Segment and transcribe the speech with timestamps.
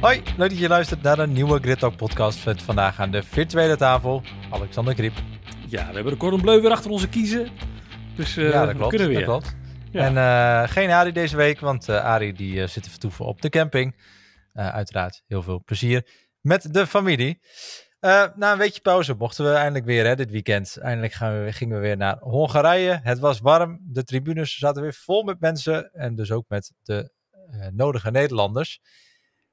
[0.00, 3.22] Hoi, leuk dat je luistert naar een nieuwe Grid Talk podcast met vandaag aan de
[3.22, 5.12] virtuele tafel Alexander Griep.
[5.68, 7.48] Ja, we hebben de Cordon Bleu weer achter onze kiezen.
[8.16, 9.26] Dus uh, ja, dat klopt, we kunnen weer.
[9.26, 9.56] Dat klopt.
[9.90, 10.04] Ja.
[10.04, 13.48] En uh, geen Arie deze week, want uh, Arie die zit te vertoeven op de
[13.48, 13.96] camping.
[14.52, 16.06] uiteraard heel veel plezier
[16.40, 17.40] met de familie.
[18.00, 20.76] Na een weekje pauze mochten we eindelijk weer hè, dit weekend.
[20.76, 23.00] Eindelijk gaan we, gingen we weer naar Hongarije.
[23.02, 27.12] Het was warm, de tribunes zaten weer vol met mensen en dus ook met de
[27.72, 28.80] nodige Nederlanders.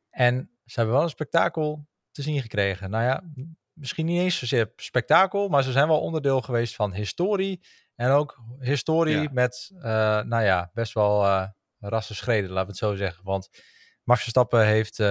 [0.10, 2.90] En ze hebben wel een spektakel te zien gekregen.
[2.90, 3.24] Nou ja,
[3.74, 7.62] misschien niet eens zozeer spektakel, maar ze zijn wel onderdeel geweest van historie.
[7.96, 9.30] En ook historie ja.
[9.32, 9.82] met, uh,
[10.22, 11.48] nou ja, best wel uh,
[11.80, 13.24] rassen schreden, laten we het zo zeggen.
[13.24, 13.50] Want
[14.04, 15.08] Max Verstappen heeft uh,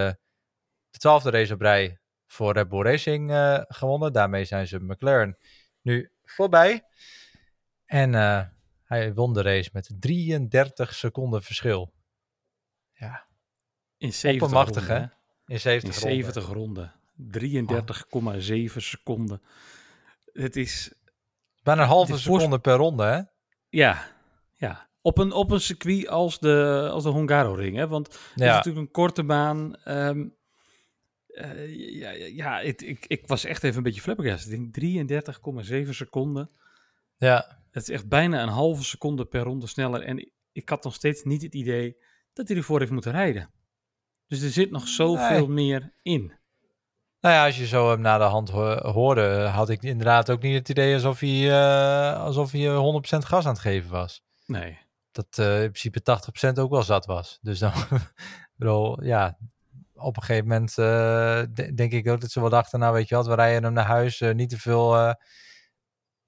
[0.90, 3.32] de twaalfde race op rij voor Red Bull Racing
[3.68, 4.12] gewonnen.
[4.12, 5.38] Daarmee zijn ze McLaren
[5.80, 6.84] nu voorbij.
[7.86, 8.12] En
[8.84, 11.92] hij won de race met 33 seconden verschil.
[12.92, 13.26] Ja,
[14.04, 15.06] in 70 ronden, hè?
[15.46, 16.92] In 70, In 70 ronden.
[17.16, 19.42] 33,7 seconden.
[20.32, 20.94] Het is...
[21.62, 23.20] Bijna een halve seconde per ronde, hè?
[23.68, 24.06] Ja,
[24.52, 24.88] ja.
[25.00, 27.88] Op een, op een circuit als de, als de Hongaro-ring, hè?
[27.88, 28.48] Want het ja.
[28.48, 29.76] is natuurlijk een korte baan.
[29.84, 30.36] Um,
[31.34, 34.48] uh, ja, ja ik, ik, ik was echt even een beetje flabbergast.
[34.48, 35.26] Ik denk
[35.84, 36.50] 33,7 seconden.
[37.16, 37.62] Ja.
[37.70, 40.02] Het is echt bijna een halve seconde per ronde sneller.
[40.02, 41.96] En ik had nog steeds niet het idee
[42.32, 43.50] dat hij ervoor heeft moeten rijden.
[44.26, 45.64] Dus er zit nog zoveel nee.
[45.64, 46.32] meer in.
[47.20, 50.42] Nou ja, als je zo hem naar de hand ho hoorde, had ik inderdaad ook
[50.42, 54.22] niet het idee alsof hij, uh, alsof hij 100% gas aan het geven was.
[54.46, 54.78] Nee.
[55.12, 56.00] Dat uh, in principe
[56.50, 57.38] 80% ook wel zat was.
[57.42, 57.72] Dus dan,
[58.56, 59.38] bedoel, ja,
[59.94, 61.42] op een gegeven moment uh,
[61.74, 63.86] denk ik ook dat ze wel dachten, nou weet je wat, we rijden hem naar
[63.86, 64.96] huis, niet te veel,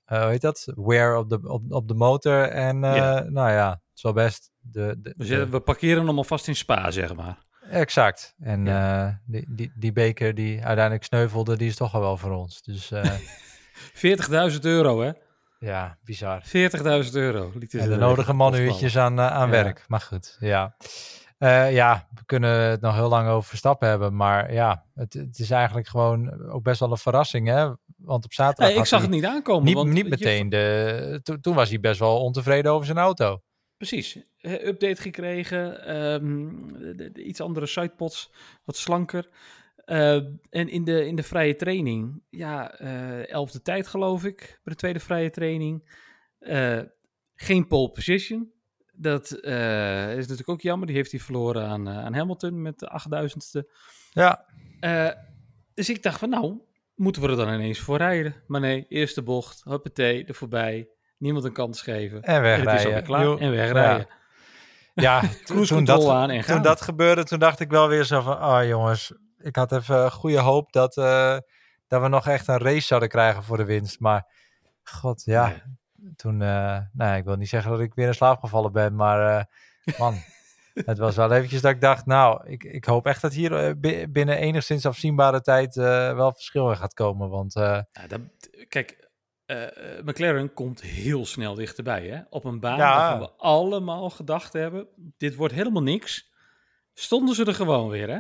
[0.04, 2.48] hoe heet dat, wear op de, op, op de motor.
[2.48, 3.20] En ja.
[3.20, 4.50] nou ja, het is wel best.
[4.58, 7.44] De, de, dus we parkeren hem alvast in Spa, zeg maar.
[7.70, 8.34] Exact.
[8.38, 9.06] En ja.
[9.06, 12.62] uh, die, die, die beker die uiteindelijk sneuvelde, die is toch al wel voor ons.
[12.62, 13.04] Dus, uh,
[14.52, 15.12] 40.000 euro, hè?
[15.58, 16.42] Ja, bizar.
[16.44, 16.50] 40.000
[17.12, 17.52] euro.
[17.70, 19.84] En de nodige manuurtjes aan, uh, aan werk.
[19.88, 20.76] Maar goed, ja.
[21.38, 24.16] Uh, ja, we kunnen het nog heel lang over Verstappen hebben.
[24.16, 27.72] Maar ja, het, het is eigenlijk gewoon ook best wel een verrassing, hè?
[27.96, 28.76] Want op zaterdag...
[28.76, 29.64] Ik zag het niet aankomen.
[29.64, 30.48] Niet, want niet meteen.
[30.48, 33.42] De, to, toen was hij best wel ontevreden over zijn auto.
[33.76, 34.18] Precies.
[34.40, 35.96] Update gekregen.
[35.96, 38.32] Um, de, de, iets andere sidepods.
[38.64, 39.28] Wat slanker.
[39.86, 40.14] Uh,
[40.50, 42.22] en in de, in de vrije training.
[42.30, 44.38] Ja, uh, elfde tijd geloof ik.
[44.38, 46.04] Bij de tweede vrije training.
[47.34, 48.54] Geen pole position.
[48.96, 50.86] Dat is natuurlijk ook jammer.
[50.86, 53.70] Die heeft hij verloren aan, aan Hamilton met de achtduizendste.
[54.10, 54.44] Ja.
[55.74, 56.60] dus ik dacht van nou,
[56.94, 58.34] moeten we er dan ineens voor rijden?
[58.46, 59.62] Maar nee, eerste bocht.
[59.64, 62.22] Hoppatee, er voorbij niemand een kans geven.
[62.22, 62.94] En wegrijden.
[62.94, 63.38] En, klaar.
[63.38, 64.06] en wegrijden.
[64.94, 65.28] Ja, ja
[65.66, 68.60] toen, dat, aan en toen dat gebeurde, toen dacht ik wel weer zo van, ah
[68.60, 70.94] oh, jongens, ik had even goede hoop dat,
[71.86, 74.00] dat we nog echt een race zouden krijgen voor de winst.
[74.00, 74.26] Maar
[74.82, 75.62] god, ja, nee.
[76.16, 79.46] Toen, uh, nou ik wil niet zeggen dat ik weer in slaap gevallen ben, maar
[79.84, 80.14] uh, man,
[80.90, 83.78] het was wel eventjes dat ik dacht, nou, ik, ik hoop echt dat hier
[84.10, 87.28] binnen enigszins afzienbare tijd wel verschil in gaat komen.
[87.28, 88.20] Want, ja, dat,
[88.68, 89.08] kijk,
[90.04, 92.06] McLaren komt heel snel dichterbij.
[92.06, 92.20] Hè?
[92.30, 92.96] Op een baan ja.
[92.96, 96.30] waarvan we allemaal gedacht hebben: dit wordt helemaal niks.
[96.94, 98.18] Stonden ze er gewoon weer, hè?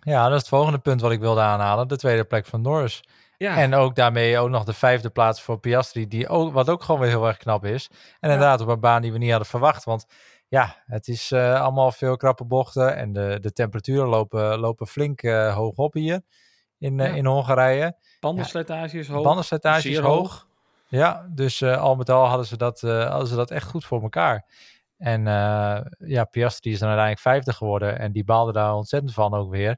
[0.00, 3.02] Ja, dat is het volgende punt wat ik wilde aanhalen: de tweede plek van Norris.
[3.38, 3.56] Ja.
[3.56, 7.00] En ook daarmee ook nog de vijfde plaats voor Piastri, die ook, wat ook gewoon
[7.00, 7.88] weer heel erg knap is.
[8.20, 9.84] En inderdaad op een baan die we niet hadden verwacht.
[9.84, 10.06] Want
[10.48, 15.22] ja, het is uh, allemaal veel krappe bochten en de, de temperaturen lopen, lopen flink
[15.22, 16.20] uh, hoog op hier
[16.78, 17.96] in, uh, in Hongarije.
[18.20, 19.22] Bandenslijtage is hoog.
[19.22, 20.08] Bandenslijtage is hoog.
[20.08, 20.46] hoog.
[20.88, 24.44] Ja, dus al met al hadden ze, dat, hadden ze dat echt goed voor elkaar.
[24.98, 25.24] En
[25.98, 27.98] ja, Piastri is dan uiteindelijk vijfde geworden.
[27.98, 29.76] En die baalde daar ontzettend van ook weer.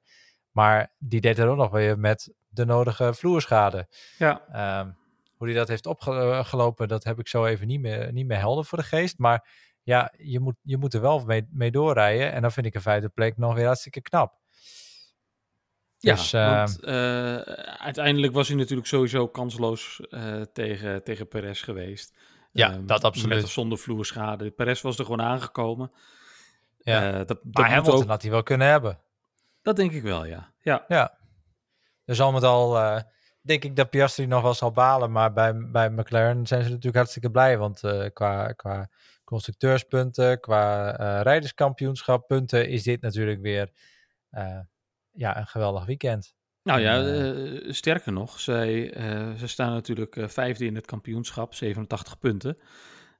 [0.51, 3.89] Maar die deed er ook nog weer met de nodige vloerschade.
[4.19, 4.81] Ja.
[4.81, 4.97] Um,
[5.37, 8.65] hoe hij dat heeft opgelopen, dat heb ik zo even niet meer, niet meer helder
[8.65, 9.19] voor de geest.
[9.19, 9.49] Maar
[9.83, 12.33] ja, je moet, je moet er wel mee, mee doorrijden.
[12.33, 14.35] En dan vind ik een vijfde plek nog weer hartstikke knap.
[15.99, 17.37] Ja, dus, uh, want uh,
[17.77, 22.19] uiteindelijk was hij natuurlijk sowieso kansloos uh, tegen, tegen Perez geweest.
[22.53, 23.35] Ja, um, dat absoluut.
[23.35, 24.51] Met of zonder vloerschade.
[24.51, 25.93] Perez was er gewoon aangekomen.
[26.79, 27.13] Ja.
[27.13, 28.09] dat, dat maar Hamilton ook...
[28.09, 29.01] had hij wel kunnen hebben.
[29.63, 30.53] Dat denk ik wel, ja.
[30.59, 30.85] Ja.
[30.89, 31.19] ja.
[32.09, 33.03] Dus al met al
[33.41, 35.13] denk ik dat Piastri nog wel zal balen.
[35.13, 37.59] Maar bij, bij McLaren zijn ze natuurlijk hartstikke blij.
[37.59, 37.81] Want
[38.13, 38.91] qua, qua
[39.25, 40.91] constructeurspunten, qua
[41.23, 43.71] rijderskampioenschap punten is dit natuurlijk weer
[45.13, 46.35] ja, een geweldig weekend.
[46.63, 51.55] Nou ja, uh, sterker nog, zij, uh, ze staan natuurlijk uh, vijfde in het kampioenschap,
[51.55, 52.59] 87 punten.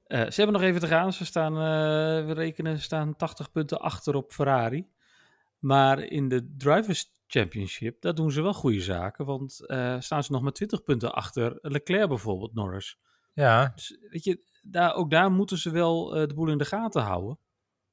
[0.07, 1.13] ze hebben nog even te gaan.
[1.13, 1.53] Ze staan,
[2.25, 4.87] we rekenen, ze staan 80 punten achter op Ferrari.
[5.59, 9.25] Maar in de Drivers Championship, daar doen ze wel goede zaken.
[9.25, 9.51] Want
[9.99, 12.97] staan ze nog met 20 punten achter Leclerc bijvoorbeeld, Norris.
[13.33, 13.71] Ja.
[13.75, 17.39] Dus weet je, daar, ook daar moeten ze wel de boel in de gaten houden.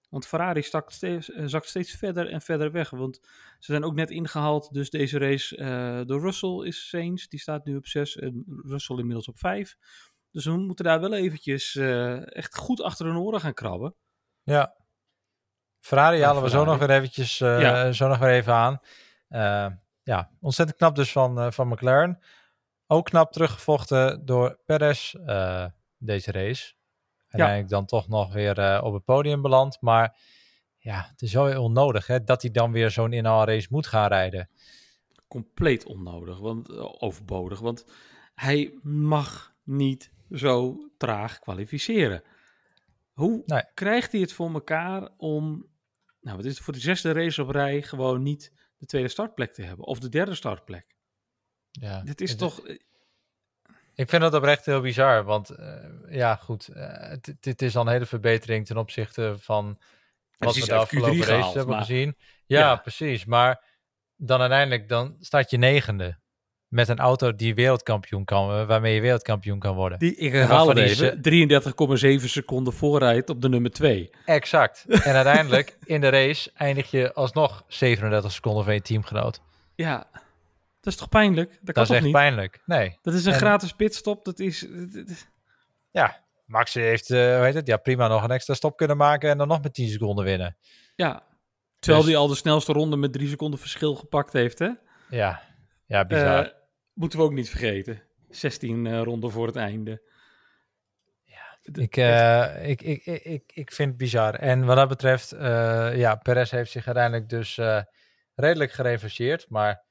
[0.09, 2.91] Want Ferrari zakt steeds, zakt steeds verder en verder weg.
[2.91, 3.21] Want
[3.59, 4.73] ze zijn ook net ingehaald.
[4.73, 7.27] Dus deze race door Russell is Sainz.
[7.27, 9.77] Die staat nu op 6 en Russell inmiddels op 5.
[10.31, 11.77] Dus we moeten daar wel eventjes
[12.25, 13.95] echt goed achter hun oren gaan krabben.
[14.43, 14.77] Ja.
[15.81, 17.93] Ferrari halen we zo nog weer eventjes ja.
[17.93, 18.81] zo nog weer even aan.
[20.03, 22.19] Ja, ontzettend knap dus van, van McLaren.
[22.87, 25.13] Ook knap teruggevochten door Perez
[25.99, 26.75] deze race
[27.29, 27.77] uiteindelijk ja.
[27.77, 29.81] dan toch nog weer op het podium belandt.
[29.81, 30.17] Maar
[30.79, 34.51] ja, het is zo onnodig hè, dat hij dan weer zo'n inhaalrace moet gaan rijden.
[35.29, 37.61] Compleet onnodig, want, overbodig.
[37.61, 37.87] Want
[38.35, 42.23] hij mag niet zo traag kwalificeren.
[43.13, 43.65] Hoe nee.
[43.75, 45.67] krijgt hij het voor elkaar om,
[46.21, 49.53] nou, wat is het voor de zesde race op rij, gewoon niet de tweede startplek
[49.53, 49.87] te hebben?
[49.87, 50.95] Of de derde startplek?
[51.71, 52.61] Ja, Dit is toch
[53.97, 56.69] ik vind dat oprecht heel bizar, want uh, ja, goed,
[57.41, 59.79] dit uh, is al een hele verbetering ten opzichte van
[60.39, 61.85] wat we de afgelopen races gehaald, hebben maar...
[61.85, 62.17] gezien.
[62.47, 63.65] Ja, ja, precies, maar
[64.17, 66.19] dan uiteindelijk dan staat je negende
[66.69, 69.99] met een auto die wereldkampioen kan, waarmee je wereldkampioen kan worden.
[69.99, 74.11] Die, ik herhaal het even, 33,7 seconden voorrijdt op de nummer 2.
[74.25, 74.85] Exact.
[75.07, 79.41] En uiteindelijk in de race eindig je alsnog 37 seconden van je teamgenoot.
[79.75, 80.07] Ja,
[80.81, 81.51] dat is toch pijnlijk?
[81.51, 82.15] Dat, dat kan is toch echt niet?
[82.15, 82.63] pijnlijk.
[82.67, 82.99] Nee.
[83.03, 83.39] Dat is een en...
[83.39, 84.25] gratis pitstop.
[84.25, 84.67] Dat is.
[85.91, 89.39] Ja, Max heeft, uh, weet het, ja, prima nog een extra stop kunnen maken en
[89.39, 90.57] dan nog met 10 seconden winnen.
[90.97, 91.23] Ja.
[91.79, 92.13] Terwijl dus...
[92.13, 94.71] hij al de snelste ronde met 3 seconden verschil gepakt heeft, hè?
[95.09, 95.43] Ja,
[95.87, 96.45] ja, bizar.
[96.45, 96.51] Uh,
[96.93, 98.03] moeten we ook niet vergeten.
[98.29, 100.03] 16 uh, ronden voor het einde.
[101.25, 104.35] Ja, ik, uh, ik, ik, ik, ik vind het bizar.
[104.35, 107.61] En wat dat betreft, uh, ja, Perez heeft zich uiteindelijk dus
[108.35, 109.47] redelijk gerevancheerd.
[109.49, 109.85] Maar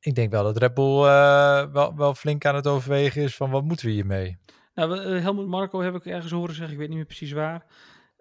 [0.00, 3.50] ik denk wel dat Red Bull uh, wel, wel flink aan het overwegen is van
[3.50, 4.38] wat moeten we hiermee.
[4.74, 7.64] Nou, Helmut Marco heb ik ergens horen zeggen, ik weet niet meer precies waar.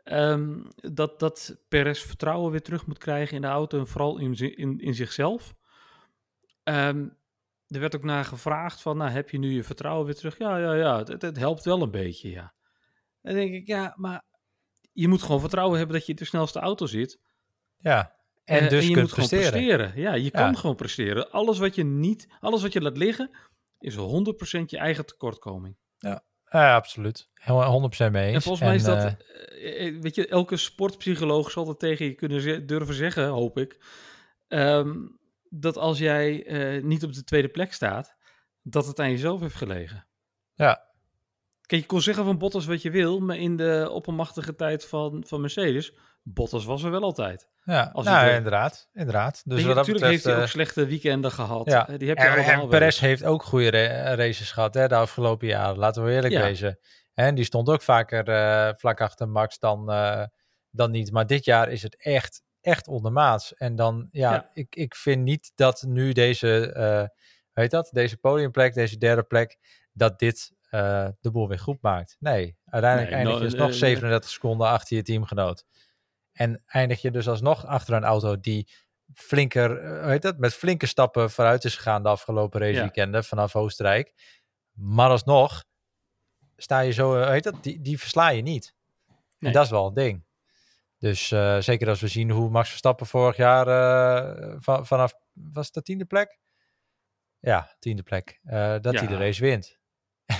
[0.03, 4.33] Um, dat, dat Perez vertrouwen weer terug moet krijgen in de auto en vooral in,
[4.55, 5.55] in, in zichzelf.
[6.69, 7.17] Um,
[7.67, 10.37] er werd ook naar gevraagd van, nou heb je nu je vertrouwen weer terug?
[10.37, 12.53] Ja, ja, ja, het, het helpt wel een beetje, ja.
[13.21, 14.23] Dan denk ik, ja, maar
[14.91, 17.19] je moet gewoon vertrouwen hebben dat je in de snelste auto zit.
[17.77, 18.15] Ja.
[18.43, 19.45] En uh, dus en je kunt moet presteren.
[19.45, 20.01] gewoon presteren.
[20.01, 20.29] Ja, je ja.
[20.29, 21.31] kan gewoon presteren.
[21.31, 23.35] Alles wat je niet, alles wat je laat liggen,
[23.79, 23.97] is 100%
[24.65, 25.77] je eigen tekortkoming.
[25.97, 27.29] Ja, ja absoluut.
[27.41, 28.35] 100% mee eens.
[28.35, 32.13] En volgens mij en, is dat, uh, weet je, elke sportpsycholoog zal dat tegen je
[32.13, 33.77] kunnen durven zeggen, hoop ik.
[34.47, 35.19] Um,
[35.55, 38.15] dat als jij uh, niet op de tweede plek staat,
[38.61, 40.07] dat het aan jezelf heeft gelegen.
[40.53, 40.83] Ja.
[41.61, 45.23] Kijk, je kon zeggen van Bottas wat je wil, maar in de oppermachtige tijd van,
[45.27, 45.93] van Mercedes,
[46.23, 47.49] Bottas was er wel altijd.
[47.63, 48.35] Ja, Als nou, er...
[48.35, 49.41] inderdaad, inderdaad.
[49.45, 51.69] Dus nee, wat natuurlijk betreft, heeft hij ook slechte weekenden gehad.
[51.69, 51.83] Ja.
[51.97, 55.47] Die heb je en, en Perez heeft ook goede ra races gehad hè, de afgelopen
[55.47, 55.77] jaren.
[55.77, 56.41] Laten we eerlijk Ja.
[56.41, 56.79] wezen.
[57.13, 60.23] En die stond ook vaker uh, vlak achter Max dan, uh,
[60.69, 61.11] dan niet.
[61.11, 63.53] Maar dit jaar is het echt, echt ondermaats.
[63.55, 64.49] En dan, ja, Ja.
[64.53, 67.07] Ik, ik vind niet dat nu deze, uh,
[67.53, 69.57] weet dat, deze podiumplek, deze derde plek,
[69.93, 72.15] dat dit uh, de boel weer goed maakt.
[72.19, 75.65] Nee, uiteindelijk Nee, eindig je dus eh, nog 37 seconden achter je teamgenoot.
[76.31, 78.69] En eindig je dus alsnog achter een auto die
[79.13, 84.13] flinker, eh, weet dat, met flinke stappen vooruit is gegaan de afgelopen raceweekenden vanaf Oostenrijk.
[84.71, 85.63] Maar alsnog
[86.57, 88.73] sta je zo, eh, weet dat, die, die versla je niet.
[89.07, 89.17] Nee.
[89.39, 90.24] En dat is wel een ding.
[91.05, 95.71] Dus eh, zeker als we zien hoe Max Verstappen vorig jaar eh, van, vanaf, was
[95.71, 96.39] de tiende plek?
[97.39, 98.39] Ja, tiende plek.
[98.43, 99.19] eh, dat hij de Ja.
[99.19, 99.79] race wint.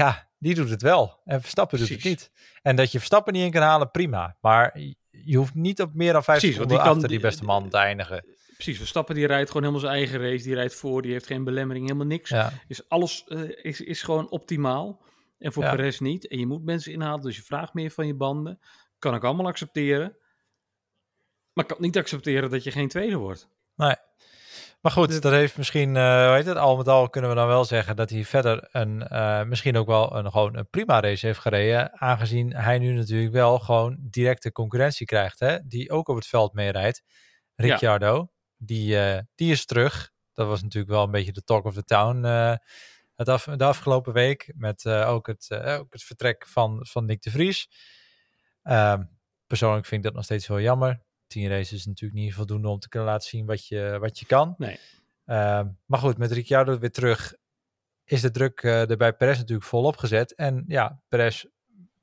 [0.00, 1.20] ja, die doet het wel.
[1.24, 2.30] En Verstappen doet het niet.
[2.62, 4.36] En dat je Verstappen niet in kan halen, prima.
[4.40, 4.78] Maar
[5.10, 7.76] je- hoeft niet op meer dan vijf Precies, seconden die achter die beste man te
[7.76, 8.24] eindigen.
[8.54, 10.44] Precies, Verstappen die rijdt gewoon helemaal zijn eigen race.
[10.44, 12.28] Die rijdt voor, die heeft geen belemmering, helemaal niks.
[12.30, 13.24] Ja, Is alles
[13.62, 15.02] is, is gewoon optimaal.
[15.38, 15.70] En voor Ja.
[15.74, 16.28] Perez niet.
[16.28, 18.58] En je moet mensen inhalen, dus je vraagt meer van je banden.
[18.98, 20.16] Kan ik allemaal accepteren.
[21.52, 23.48] Maar ik kan niet accepteren dat je geen tweede wordt.
[23.74, 23.94] nee.
[24.80, 27.46] Maar goed, Dit- dat heeft misschien, eh weet het, al met al kunnen we dan
[27.46, 31.26] wel zeggen dat hij verder een, eh, misschien ook wel een, gewoon een prima race
[31.26, 32.00] heeft gereden.
[32.00, 36.52] Aangezien hij nu natuurlijk wel gewoon directe concurrentie krijgt, hè, die ook op het veld
[36.52, 37.02] meerijdt.
[37.54, 40.10] Ricciardo, die, eh, die is terug.
[40.32, 42.54] Dat was natuurlijk wel een beetje de talk of the town eh,
[43.14, 44.52] het af, de afgelopen week.
[44.56, 47.68] Met eh, ook, het, ook het vertrek van, van Nick de Vries.
[48.64, 49.02] Ehm,
[49.46, 51.02] persoonlijk vind ik dat nog steeds wel jammer.
[51.26, 54.26] Tien races is natuurlijk niet voldoende om te kunnen laten zien wat je, wat je
[54.26, 54.54] kan.
[54.58, 54.78] Nee.
[55.24, 57.34] Ehm, maar goed, met Ricciardo weer terug
[58.04, 60.34] is de druk eh, er bij Perez natuurlijk volop gezet.
[60.34, 61.44] En ja, Perez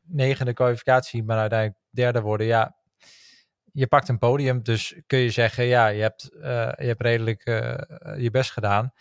[0.02, 2.48] negende kwalificatie, maar uiteindelijk derde worden.
[2.48, 2.76] Ja,
[3.72, 7.44] je pakt een podium, dus kun je zeggen, ja, je hebt, eh, je hebt redelijk
[7.44, 7.78] eh,
[8.18, 8.94] je best gedaan.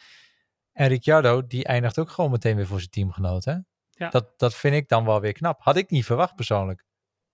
[0.72, 3.44] En Ricciardo, die eindigt ook gewoon meteen weer voor zijn teamgenoot.
[3.44, 3.56] Hè?
[3.90, 4.08] Ja.
[4.10, 5.62] Dat, dat vind ik dan wel weer knap.
[5.62, 6.84] Had ik niet verwacht persoonlijk.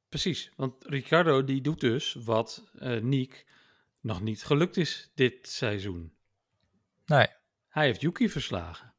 [0.09, 3.47] Precies, want Ricciardo die doet dus wat eh Niek
[4.01, 6.15] nog niet gelukt is dit seizoen.
[7.07, 7.27] Nee,
[7.69, 8.95] Hij heeft Yuki verslagen.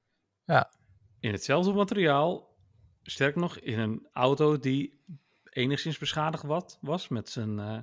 [0.46, 0.72] Ja.
[1.20, 2.58] In hetzelfde materiaal,
[3.04, 5.04] sterk nog in een auto die
[5.44, 7.80] enigszins beschadigd wat, was met zijn eh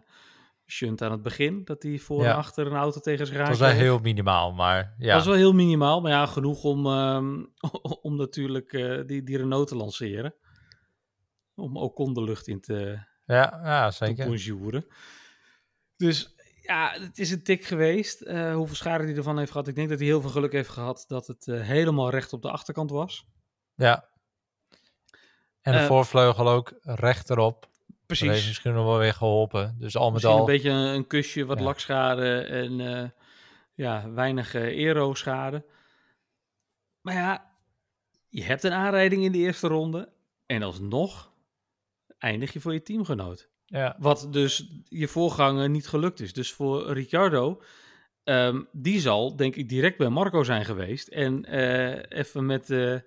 [0.67, 2.31] shunt aan het begin, dat hij voor Ja.
[2.31, 3.51] en achter een auto tegen zich raakte.
[3.51, 5.07] was wel heel minimaal, maar ja.
[5.07, 7.45] Dat was wel heel minimaal, maar ja, genoeg om, ehm,
[8.03, 10.35] om natuurlijk eh, die, die Renault te lanceren.
[11.55, 14.27] Om Ocon de lucht in te, Ja, ja zeker.
[14.27, 14.87] bonjouren.
[15.97, 18.21] Dus ja, het is een tik geweest.
[18.21, 19.69] Eh, hoeveel schade hij ervan heeft gehad.
[19.69, 22.43] Ik denk dat hij heel veel geluk heeft gehad dat het eh, helemaal recht op
[22.43, 23.27] de achterkant was.
[23.75, 24.09] Ja.
[25.61, 27.61] En de Eh, voorvleugel ook recht erop.
[27.61, 27.71] Dat
[28.19, 28.47] heeft Precies.
[28.47, 29.77] misschien nog wel weer geholpen.
[29.79, 30.41] Dus al met Misschien al.
[30.41, 31.65] een beetje een, een kusje, wat Ja.
[31.65, 33.13] lakschade en
[33.75, 35.65] ja, weinig aero-schade.
[37.01, 37.51] Maar ja,
[38.29, 40.13] je hebt een aanrijding in de eerste ronde.
[40.47, 41.33] En alsnog
[42.19, 43.51] eindig je voor je teamgenoot.
[43.67, 46.33] Ja, Wat dus je voorganger niet gelukt is.
[46.33, 47.63] Dus voor Ricciardo,
[48.25, 51.09] ehm, die zal denk ik direct bij Marco zijn geweest.
[51.09, 52.99] En eh, even met, eh,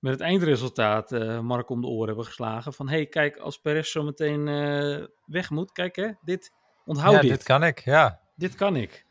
[0.00, 2.72] met het eindresultaat eh Marco om de oren hebben geslagen.
[2.72, 4.44] Van hey, kijk, als Perez zo meteen
[5.24, 6.52] weg moet, kijk hè, dit,
[6.84, 7.30] onthoud ja dit.
[7.30, 7.78] dit kan ik.
[7.84, 9.04] Ja, Dit kan ik.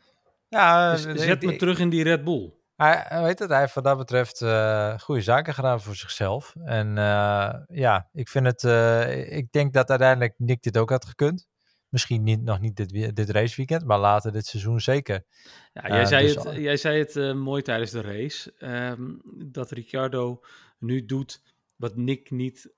[0.48, 2.52] ja Dus zet ik- me terug in die Red Bull.
[2.84, 6.54] Hij, hij weet het, hij heeft wat dat betreft eh, goede zaken gedaan voor zichzelf.
[6.64, 11.04] En eh, ja, ik vind het, eh, ik denk dat uiteindelijk Nick dit ook had
[11.04, 11.46] gekund.
[11.88, 15.24] Misschien niet, nog niet dit, dit raceweekend, maar later dit seizoen zeker.
[15.72, 18.52] Ja, jij, Eh, zei dus het, al- jij zei het eh, mooi tijdens de race.
[18.58, 19.12] ehm,
[19.46, 20.40] dat Ricciardo
[20.78, 21.42] nu doet
[21.76, 22.72] wat Nick, niet,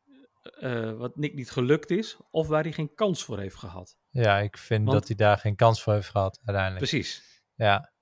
[0.60, 2.16] eh, wat Nick niet gelukt is.
[2.30, 3.96] Of waar hij geen kans voor heeft gehad.
[4.10, 6.90] Ja, ik vind Want- dat hij daar geen kans voor heeft gehad uiteindelijk.
[6.90, 7.22] Precies.
[7.54, 7.92] Ja,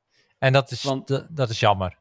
[0.45, 1.99] en dat is, Want- dat, is jammer.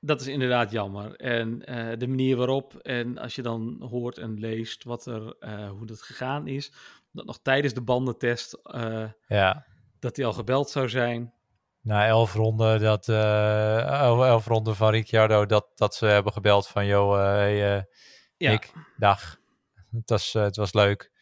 [0.00, 1.16] Dat is inderdaad jammer.
[1.16, 5.68] En eh, de manier waarop, en als je dan hoort en leest wat er, eh,
[5.70, 6.72] hoe dat gegaan is,
[7.12, 9.66] dat nog tijdens de bandentest, eh, Ja,
[9.98, 11.32] dat hij al gebeld zou zijn.
[11.80, 17.14] na elf ronden, dat, elf, ronden van Ricciardo, dat, dat ze hebben gebeld van, joh,
[17.14, 17.56] hey,
[18.36, 19.36] Ja, Nick, dag.
[19.90, 21.12] Het was, het was leuk.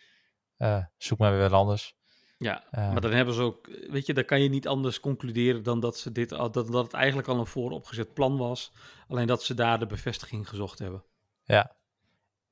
[0.96, 1.96] Zoek maar weer wat anders.
[2.38, 2.64] Ja.
[2.70, 2.92] Eh.
[2.92, 5.98] maar dan hebben ze ook, weet je, dan kan je niet anders concluderen dan dat,
[5.98, 8.72] ze dit, al- dat, dat het eigenlijk al een vooropgezet plan was.
[9.08, 11.04] Alleen dat ze daar de bevestiging gezocht hebben.
[11.44, 11.76] Ja.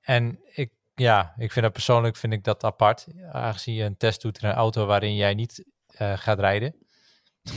[0.01, 3.07] En ik, ja, ik vind dat persoonlijk vind ik dat apart.
[3.33, 6.75] Aangezien je een test doet in een auto waarin jij niet eh, gaat rijden.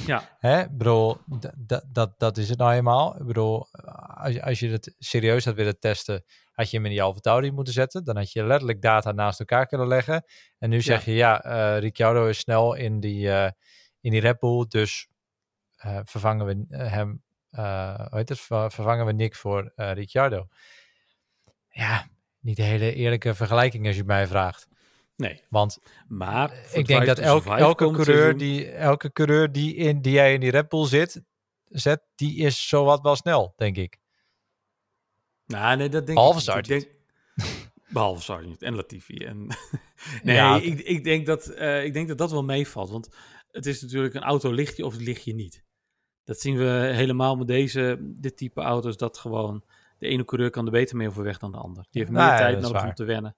[0.05, 0.69] Ja, Hè?
[0.69, 3.19] Bedoel, d- d- dat, dat is het nou eenmaal.
[3.19, 3.67] Ik bedoel,
[4.15, 6.23] als je, als je het serieus had willen testen,
[6.59, 8.03] had je hem in die Alfa Tauri moeten zetten.
[8.03, 10.23] Dan had je letterlijk data naast elkaar kunnen leggen.
[10.57, 13.51] En nu zeg je, ja, eh Ricciardo is snel in die, eh,
[14.01, 15.07] in die Red Bull, dus
[15.75, 20.47] eh, vervangen we hem, hoe heet het, Ver- vervangen we Nick voor Ricciardo.
[21.69, 22.07] Ja,
[22.39, 24.67] niet een hele eerlijke vergelijking als je mij vraagt.
[25.15, 25.43] nee.
[25.49, 30.33] Want Maar ik denk dat elke, komend coureur die, elke coureur die, in, die jij
[30.33, 31.21] in die Red Bull zit,
[31.65, 33.97] zet, die is zowat wel snel, denk ik.
[35.49, 36.67] Nou, nee, dat denk Behalve ik Sargent.
[36.67, 36.87] denk-
[37.93, 39.15] Behalve Sargent en Latifi.
[39.17, 39.47] En
[40.23, 40.55] nee, Ja.
[40.61, 42.89] ik, ik, denk dat, eh, ik denk dat dat wel meevalt.
[42.89, 43.09] Want
[43.51, 45.63] het is natuurlijk een auto ligt je of het ligt je niet.
[46.23, 48.97] Dat zien we helemaal met deze, dit type auto's.
[48.97, 49.63] Dat gewoon
[49.97, 51.87] de ene coureur kan er beter mee overweg dan de ander.
[51.91, 53.35] Die heeft meer Nou tijd nodig om te wennen.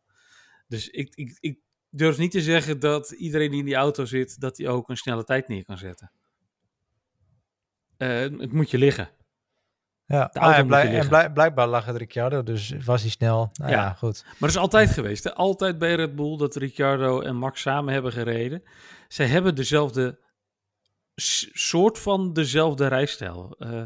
[0.67, 4.39] Dus ik, ik, ik durf niet te zeggen dat iedereen die in die auto zit,
[4.39, 6.11] dat hij ook een snelle tijd neer kan zetten.
[7.97, 9.09] Eh, het moet je liggen.
[10.11, 13.49] Ja, Ah, en, blij- blij- blijkbaar lag het Ricciardo, dus was hij snel.
[13.53, 13.77] Nou, ja.
[13.77, 13.93] Ja.
[13.93, 14.23] goed.
[14.25, 15.23] Maar dat is altijd geweest.
[15.23, 15.33] Hè?
[15.33, 18.63] Altijd bij Red Bull dat Ricciardo en Max samen hebben gereden.
[19.07, 20.19] Zij hebben dezelfde
[21.53, 23.55] soort van dezelfde rijstijl.
[23.59, 23.81] Eh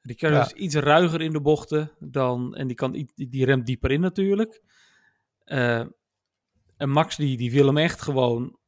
[0.00, 0.44] Ricciardo Ja.
[0.44, 2.54] is iets ruiger in de bochten dan.
[2.54, 4.62] En die, kan, die, remt dieper in natuurlijk.
[5.44, 5.78] Eh,
[6.76, 8.58] en Max die, die wil hem echt gewoon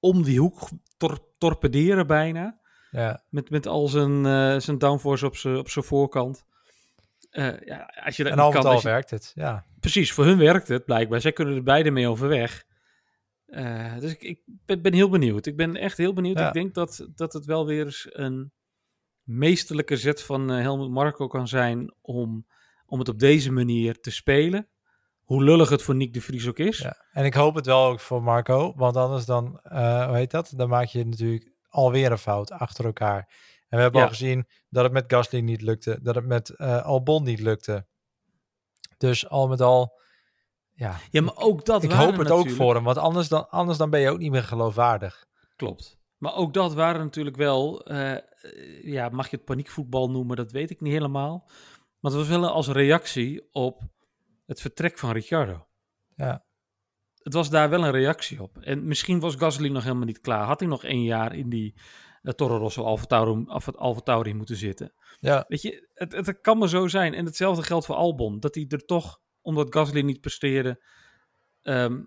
[0.00, 2.60] om die hoek tor- torpederen bijna.
[2.92, 6.44] Ja, Met, met al zijn, eh, zijn downforce op zijn op zijn voorkant.
[7.30, 9.32] Eh, ja, als je dat en al kan, al je- werkt het.
[9.34, 9.64] Ja.
[9.80, 11.20] Precies, voor hun werkt het blijkbaar.
[11.20, 12.64] Zij kunnen er beide mee overweg.
[13.46, 15.46] Eh, dus ik, ik ben, ben heel benieuwd.
[15.46, 16.38] Ik ben echt heel benieuwd.
[16.38, 16.46] Ja.
[16.46, 18.52] Ik denk dat, dat het wel weer eens een
[19.22, 22.46] meesterlijke zet van Helmut Marko kan zijn om,
[22.86, 24.68] om het op deze manier te spelen.
[25.22, 26.78] Hoe lullig het voor Nick de Vries ook is.
[26.78, 26.96] ja.
[27.12, 30.52] En ik hoop het wel ook voor Marco, want anders dan, hoe heet dat?
[30.56, 33.28] Dan maak je natuurlijk alweer een fout achter elkaar.
[33.68, 34.06] En we hebben Ja.
[34.06, 37.86] al gezien dat het met Gasly niet lukte, dat het met eh, Albon niet lukte.
[38.98, 40.00] Dus al met al,
[40.72, 43.78] ja, Ja, maar ook dat ik hoop het ook voor hem, want anders dan, anders
[43.78, 45.26] dan ben je ook niet meer geloofwaardig.
[45.56, 45.98] Klopt.
[46.18, 48.16] Maar ook dat waren natuurlijk wel, eh,
[48.82, 51.42] ja, mag je het paniekvoetbal noemen, dat weet ik niet helemaal.
[52.00, 53.80] Maar het was wel als reactie op
[54.46, 55.66] het vertrek van Ricciardo.
[56.16, 56.44] Ja.
[57.22, 58.58] Het was daar wel een reactie op.
[58.58, 60.44] En misschien was Gasly nog helemaal niet klaar.
[60.44, 61.74] Had hij nog één jaar in die
[62.22, 64.92] uh, Toro Rosso Alfa Tauri, Alfa, Alfa Tauri moeten zitten.
[65.20, 67.14] Ja, Weet je, het, het kan maar zo zijn.
[67.14, 68.40] En hetzelfde geldt voor Albon.
[68.40, 70.84] Dat hij er toch, omdat Gasly niet presteerde,
[71.62, 72.02] ehm,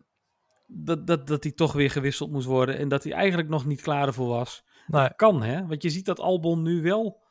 [0.68, 2.78] dat, dat, dat hij toch weer gewisseld moest worden.
[2.78, 4.64] En dat hij eigenlijk nog niet klaar ervoor was.
[4.88, 5.68] nee, Kan, hè?
[5.68, 7.24] Want je ziet dat Albon nu wel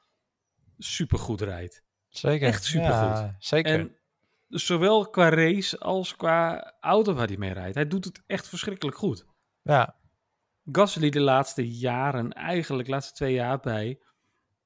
[0.78, 1.82] supergoed rijdt.
[2.08, 2.48] zeker.
[2.48, 3.18] Echt supergoed.
[3.18, 3.78] Ja, zeker.
[3.78, 3.96] En
[4.58, 7.74] zowel qua race als qua auto waar hij mee rijdt.
[7.74, 9.24] Hij doet het echt verschrikkelijk goed.
[9.62, 9.96] ja,
[10.72, 13.98] Gasly de laatste jaren, eigenlijk de laatste twee jaar bij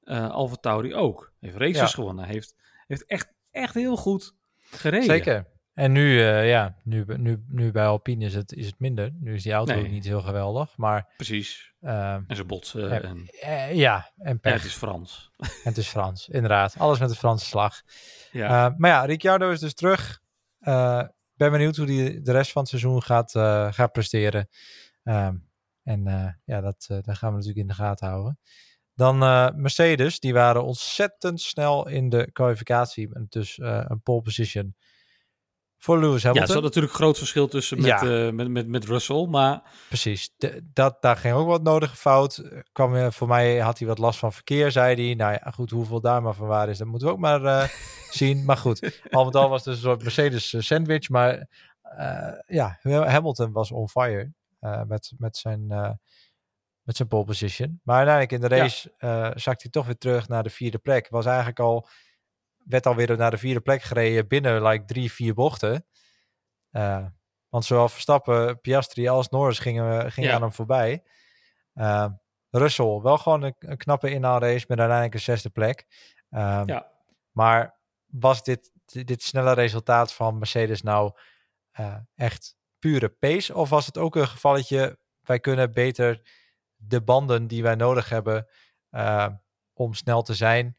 [0.03, 1.33] eh Alfa Tauri ook.
[1.39, 1.85] Heeft races Ja.
[1.87, 2.25] gewonnen.
[2.25, 2.55] Heeft,
[2.87, 4.35] heeft echt, echt heel goed
[4.71, 5.05] gereden.
[5.05, 5.47] zeker.
[5.79, 9.11] En nu, eh, ja, nu, nu, nu bij Alpine is het, is het minder.
[9.19, 9.87] Nu is die auto Nee.
[9.89, 10.77] niet heel geweldig.
[10.77, 11.73] Maar Precies.
[11.79, 12.81] eh, En ze botsen.
[12.89, 13.01] Ja.
[13.01, 14.53] en, eh, ja, en pech.
[14.53, 15.31] het is Frans.
[15.37, 16.75] En het is Frans, inderdaad.
[16.77, 17.81] Alles met de Franse slag.
[18.31, 18.65] Ja.
[18.67, 20.19] Eh, maar ja, Ricciardo is dus terug.
[20.59, 24.49] Eh, ben benieuwd hoe hij de rest van het seizoen gaat, eh, gaat presteren.
[25.03, 25.35] Ehm,
[25.83, 28.39] en eh, ja, dat, eh, dat gaan we natuurlijk in de gaten houden.
[28.93, 33.09] Dan eh, Mercedes, die waren ontzettend snel in de kwalificatie.
[33.29, 34.75] Dus eh, een pole position
[35.81, 38.01] voor Lewis ja, er zat natuurlijk een groot verschil tussen met, Ja.
[38.01, 39.25] eh, met, met, met Russell.
[39.27, 42.43] Maar Precies, De- dat, daar ging ook wat nodige fout.
[42.71, 45.15] Kwam, eh, voor mij had hij wat last van verkeer, zei hij.
[45.15, 47.69] Nou ja, goed, hoeveel daar maar van waar is, dat moeten we ook maar eh,
[48.19, 48.45] zien.
[48.45, 51.09] Maar goed, al met al was het een soort Mercedes sandwich.
[51.09, 51.47] Maar
[52.45, 54.31] ja, Hamilton was on fire
[54.87, 55.67] met, met, zijn,
[56.81, 57.79] met zijn pole position.
[57.83, 58.61] Maar uiteindelijk in de Ja.
[58.61, 61.07] race eh zakte hij toch weer terug naar de vierde plek.
[61.09, 61.87] Was eigenlijk al,
[62.69, 65.85] werd alweer naar de vierde plek gereden binnen like drie, vier bochten.
[66.69, 67.05] Eh,
[67.49, 70.35] want zowel Verstappen, Piastri als Norris gingen, gingen Ja.
[70.35, 71.03] aan hem voorbij.
[71.73, 72.05] Uh,
[72.49, 75.85] Russell, wel gewoon een, een knappe inhaalrace met uiteindelijk een zesde plek.
[76.29, 76.91] Um, ja,
[77.31, 81.11] Maar was dit, dit snelle resultaat van Mercedes nou
[81.79, 83.55] uh, echt pure pace?
[83.55, 86.21] Of was het ook een gevalletje, wij kunnen beter
[86.75, 88.47] de banden die wij nodig hebben
[89.73, 90.77] om snel te zijn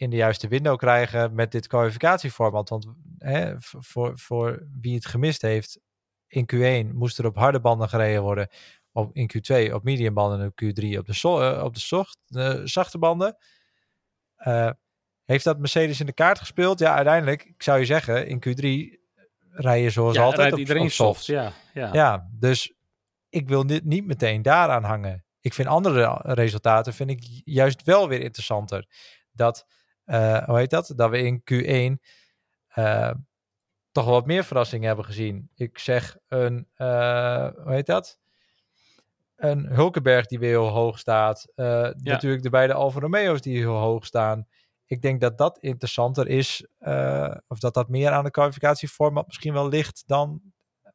[0.00, 2.68] in de juiste window krijgen met dit kwalificatieformat?
[2.68, 2.86] Want
[3.18, 5.80] hè, voor, voor wie het gemist heeft,
[6.26, 8.48] in Q1 moest er op harde banden gereden worden.
[8.92, 12.18] Op, in Q2 op medium banden en op Q3 op de, uh, op de zocht,
[12.28, 13.36] uh, zachte banden.
[14.46, 14.70] Uh,
[15.24, 16.78] heeft dat Mercedes in de kaart gespeeld?
[16.78, 18.98] Ja, uiteindelijk, ik zou je zeggen, in Q3
[19.50, 21.26] rij je zoals ja, altijd op, iedereen op soft.
[21.26, 21.92] Ja, ja.
[21.92, 22.74] ja, dus
[23.28, 25.24] ik wil dit niet meteen daaraan hangen.
[25.40, 28.86] Ik vind andere resultaten vind ik juist wel weer interessanter.
[29.32, 29.66] Dat,
[30.44, 30.92] hoe heet dat?
[30.96, 32.08] Dat we in Q1
[32.78, 33.10] uh,
[33.92, 35.50] toch wat meer verrassingen hebben gezien.
[35.54, 38.18] Ik zeg een, uh, hoe heet dat?
[39.36, 41.52] Een Hulkenberg die weer heel hoog staat.
[41.54, 41.94] Ja.
[41.96, 44.46] Natuurlijk de beide Alfa Romeo's die heel hoog staan.
[44.90, 46.66] Ik denk dat dat interessanter is.
[46.80, 50.40] Uh, of dat dat meer aan de kwalificatieformat misschien wel ligt dan...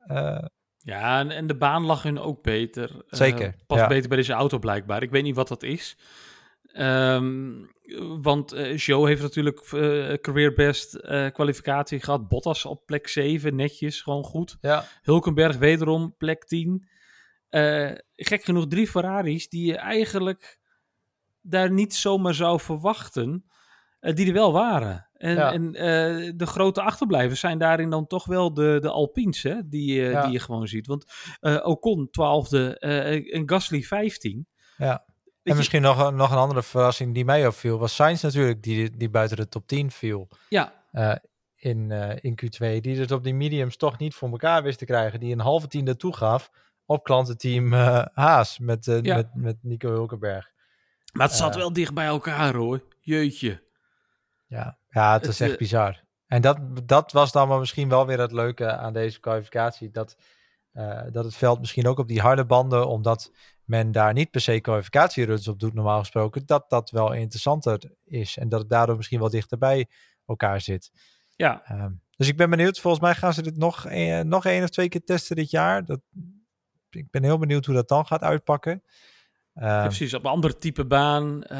[0.07, 0.43] Uh,
[0.77, 3.03] ja, en, en, de baan lag hun ook beter.
[3.07, 3.47] Zeker.
[3.47, 3.87] Uh, past ja.
[3.87, 5.03] beter bij deze auto blijkbaar.
[5.03, 5.97] Ik weet niet wat dat is.
[6.79, 7.73] Um,
[8.21, 12.27] want uh, Joe heeft natuurlijk uh, career best uh, kwalificatie gehad.
[12.27, 14.57] Bottas op plek 7, netjes, gewoon goed.
[14.61, 14.85] Ja.
[15.01, 16.87] Hulkenberg wederom plek 10.
[17.49, 20.59] Uh, gek genoeg drie Ferraris die je eigenlijk
[21.41, 23.45] daar niet zomaar zou verwachten,
[23.99, 25.09] die er wel waren.
[25.13, 25.53] En, ja.
[25.53, 25.71] en
[26.37, 30.23] de grote achterblijvers zijn daarin dan toch wel de, de Alpines, hè, die, ja.
[30.23, 30.87] die je gewoon ziet.
[30.87, 31.05] Want
[31.63, 34.47] Ocon 12e en Gasly 15.
[34.77, 35.05] Ja.
[35.45, 39.09] En misschien nog, nog een andere verrassing die mij opviel, was Sainz natuurlijk, die, die
[39.09, 40.27] buiten de top 10 viel.
[40.49, 40.73] Ja.
[40.91, 41.15] Uh,
[41.55, 44.85] in, uh, in Q2, die het op die mediums toch niet voor elkaar wist te
[44.85, 46.51] krijgen, die een halve tiende toegaf
[46.85, 49.15] op klantenteam uh, Haas met, ja.
[49.15, 50.51] met, met Nico Hulkenberg.
[51.13, 53.63] Maar het zat wel dicht bij elkaar hoor, jeetje.
[54.47, 56.03] Ja, ja het, het is echt uh, bizar.
[56.27, 60.17] En dat, dat was dan maar misschien wel weer het leuke aan deze kwalificatie, dat,
[61.11, 63.31] dat het veld misschien ook op die harde banden, omdat
[63.65, 68.37] men daar niet per se kwalificatieruns op doet, normaal gesproken, dat dat wel interessanter is.
[68.37, 69.89] En dat het daardoor misschien wel dichter bij
[70.25, 70.91] elkaar zit.
[71.35, 71.71] Ja.
[71.71, 72.79] Um, dus ik ben benieuwd.
[72.79, 75.85] Volgens mij gaan ze dit nog een, nog één of twee keer testen dit jaar.
[75.85, 76.01] Dat,
[76.89, 78.83] ik ben heel benieuwd hoe dat dan gaat uitpakken.
[79.55, 81.57] Um, ja, precies, op een andere type baan uh,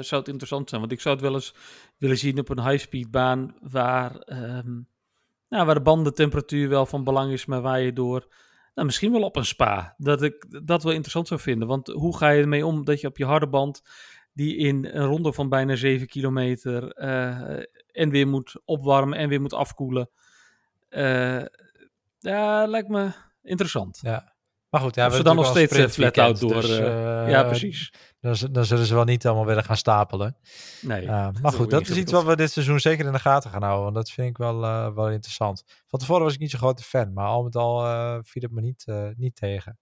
[0.00, 0.80] zou het interessant zijn.
[0.80, 1.54] Want ik zou het wel eens
[1.96, 4.88] willen zien op een high-speed baan waar, um,
[5.48, 8.28] nou, waar de bandentemperatuur wel van belang is, maar waar je door
[8.78, 9.94] nou, misschien wel op een spa.
[9.96, 11.68] Dat ik dat wel interessant zou vinden.
[11.68, 13.82] Want hoe ga je ermee om dat je op je harde band,
[14.32, 17.62] die in een ronde van bijna 7 kilometer, uh,
[17.92, 20.10] en weer moet opwarmen en weer moet afkoelen.
[20.90, 21.44] Uh,
[22.18, 23.12] Ja, lijkt me
[23.42, 24.00] interessant.
[24.02, 24.36] Ja.
[24.70, 26.60] Maar goed, ja, Of we ze dan nog steeds eh, een flat out door...
[26.60, 26.84] dus, eh,
[27.28, 27.92] ja, eh, precies.
[28.20, 30.36] Dan, zullen ze wel niet allemaal willen gaan stapelen.
[30.80, 31.02] Nee.
[31.02, 33.62] Uh, maar goed, dat is iets wat we dit seizoen zeker in de gaten gaan
[33.62, 33.82] houden.
[33.82, 35.64] Want dat vind ik wel, eh, wel interessant.
[35.86, 37.12] Van tevoren was ik niet zo'n grote fan.
[37.12, 39.78] Maar al met al eh, viel het me niet, eh, niet tegen.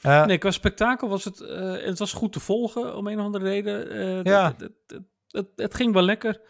[0.00, 3.24] Eh, Nee, qua spektakel was het, eh, het was goed te volgen om een of
[3.24, 3.90] andere reden.
[3.90, 4.54] Eh, Ja.
[4.58, 4.70] Het,
[5.28, 6.40] het, het, ging wel lekker.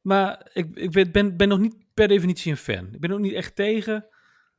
[0.00, 2.88] Maar ik, ik ben, ben nog niet per definitie een fan.
[2.92, 4.06] Ik ben ook niet echt tegen.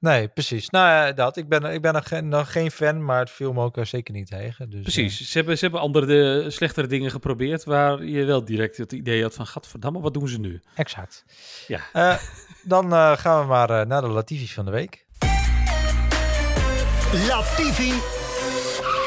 [0.03, 0.69] Nee, precies.
[0.69, 1.37] Nou ja, dat.
[1.37, 3.85] Ik ben, ik ben nog, geen, nog geen fan, maar het viel me ook eh,
[3.85, 4.69] zeker niet tegen.
[4.69, 5.29] Dus, Precies.
[5.31, 7.63] Ze hebben, ze hebben andere, de, slechtere dingen geprobeerd.
[7.63, 10.53] Waar je wel direct het idee had van: Gadverdamme, wat doen ze nu?
[10.53, 11.25] eh, exact.
[11.67, 11.79] Ja.
[11.93, 12.17] Eh,
[12.63, 15.05] dan eh, gaan we maar eh, naar de Latifi's van de week.
[17.27, 17.91] Latifi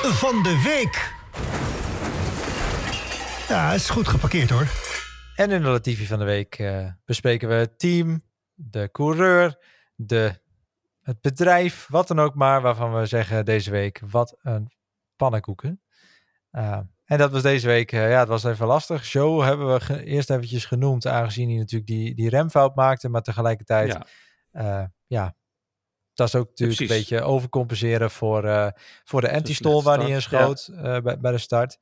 [0.03, 1.15] van de week.
[3.49, 4.67] Ja, het is goed geparkeerd hoor.
[5.37, 8.23] En in de Latifi van de week eh, bespreken we het team,
[8.55, 9.59] de coureur,
[9.95, 10.45] de,
[11.07, 14.71] het bedrijf, wat dan ook maar, waarvan we zeggen deze week, wat een
[15.16, 15.83] pannenkoeken.
[16.51, 19.05] Eh, en dat was deze week, eh, ja, het was even lastig.
[19.05, 23.23] Show hebben we ge- eerst eventjes genoemd, aangezien hij natuurlijk die, die remfout maakte, maar
[23.23, 24.07] tegelijkertijd, Ja.
[24.62, 25.35] ja, ja
[26.14, 28.69] dat is ook natuurlijk een beetje overcompenseren voor, eh,
[29.05, 31.79] voor de anti-stol waar hij in schoot eh, bij, bij de start.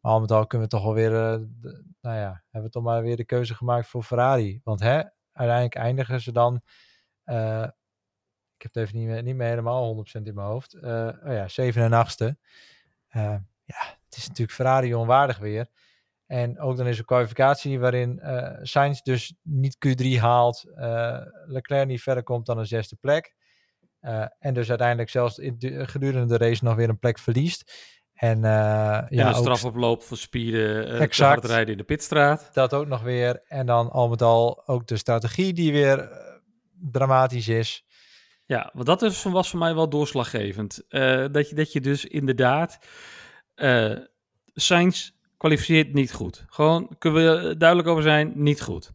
[0.00, 2.70] Maar al met al kunnen we toch wel weer, eh, de- nou ja, hebben we
[2.70, 4.60] toch maar weer de keuze gemaakt voor Ferrari.
[4.64, 6.60] Want hè, uiteindelijk eindigen ze dan,
[7.24, 7.66] eh,
[8.56, 11.32] ik heb het even niet meer, niet meer helemaal 100% in mijn hoofd, Eh, oh
[11.32, 12.36] ja, 7 en 8ste.
[13.08, 13.22] Eh,
[13.64, 15.66] ja, het is natuurlijk Ferrari onwaardig weer.
[16.26, 20.64] En ook dan is er kwalificatie waarin eh Sainz dus niet Q3 haalt,
[21.46, 23.34] Leclerc niet verder komt dan een zesde plek.
[24.38, 27.72] En dus uiteindelijk zelfs gedurende de race nog weer een plek verliest.
[28.16, 30.86] En eh, Ja, ja, een strafoploop voor spieren.
[30.86, 31.32] te Exact.
[31.32, 32.50] hard rijden in de pitstraat.
[32.52, 33.42] dat ook nog weer.
[33.48, 36.10] En dan al met al ook de strategie die weer
[36.90, 37.84] dramatisch is.
[38.46, 40.84] Ja, want dat is, was voor mij wel doorslaggevend.
[40.88, 42.78] Eh, dat, je, dat je dus inderdaad.
[44.54, 46.44] Sainz kwalificeert niet goed.
[46.48, 48.90] Gewoon, kunnen we duidelijk over zijn, niet goed.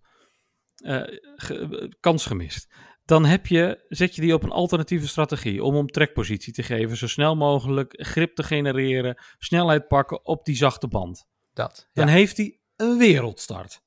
[0.75, 1.01] Eh,
[1.35, 2.73] ge- kans gemist.
[3.05, 6.97] Dan heb je, zet je die op een alternatieve strategie om hem trekpositie te geven,
[6.97, 11.25] zo snel mogelijk grip te genereren, snelheid pakken op die zachte band.
[11.53, 11.89] Dat.
[11.93, 12.11] Dan Ja.
[12.13, 13.81] heeft hij een wereldstart.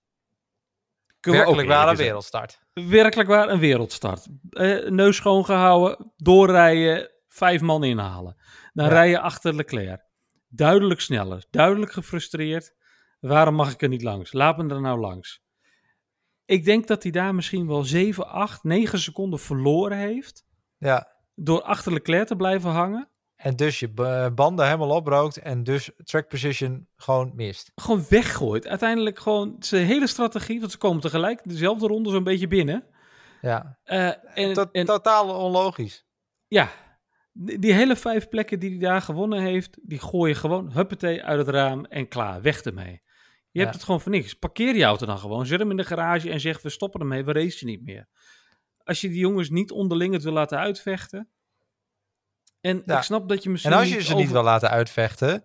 [1.25, 2.63] Kunnen we Werkelijk waar een wereldstart.
[2.73, 4.27] Werkelijk waar een wereldstart.
[4.51, 8.37] Eh, neus schoongehouden, doorrijden, vijf man inhalen.
[8.73, 8.93] Dan Ja.
[8.93, 10.03] rij je achter Leclerc.
[10.49, 12.75] Duidelijk sneller, duidelijk gefrustreerd.
[13.21, 14.33] Waarom mag ik er niet langs?
[14.33, 15.43] Laat me er nou langs.
[16.45, 20.45] Ik denk dat hij daar misschien wel 7, 8, 9 seconden verloren heeft.
[20.79, 21.09] Ja.
[21.35, 23.09] Door achter Leclerc te blijven hangen.
[23.45, 27.73] En dus je ba- banden helemaal oprookt en dus track position gewoon mist.
[27.75, 28.67] Gewoon weggooit.
[28.67, 30.61] Uiteindelijk gewoon zijn hele strategie.
[30.61, 32.85] Want ze komen tegelijk dezelfde ronde zo'n beetje binnen.
[33.41, 33.79] Ja.
[33.83, 36.07] Eh, en, To- en totaal onlogisch.
[36.47, 36.71] Ja,
[37.33, 41.23] die die hele vijf plekken die hij daar gewonnen heeft, die gooi je gewoon huppatee
[41.25, 43.03] uit het raam en klaar, weg ermee.
[43.51, 43.77] Je hebt Ja.
[43.77, 44.35] het gewoon voor niks.
[44.35, 47.25] Parkeer je auto dan gewoon, zet hem in de garage en zeg we stoppen ermee,
[47.25, 48.09] we racen niet meer.
[48.85, 51.29] Als je die jongens niet onderling het wil laten uitvechten.
[52.65, 52.97] En Ja.
[52.97, 55.45] ik snap dat je misschien En als je ze over- niet wil laten uitvechten,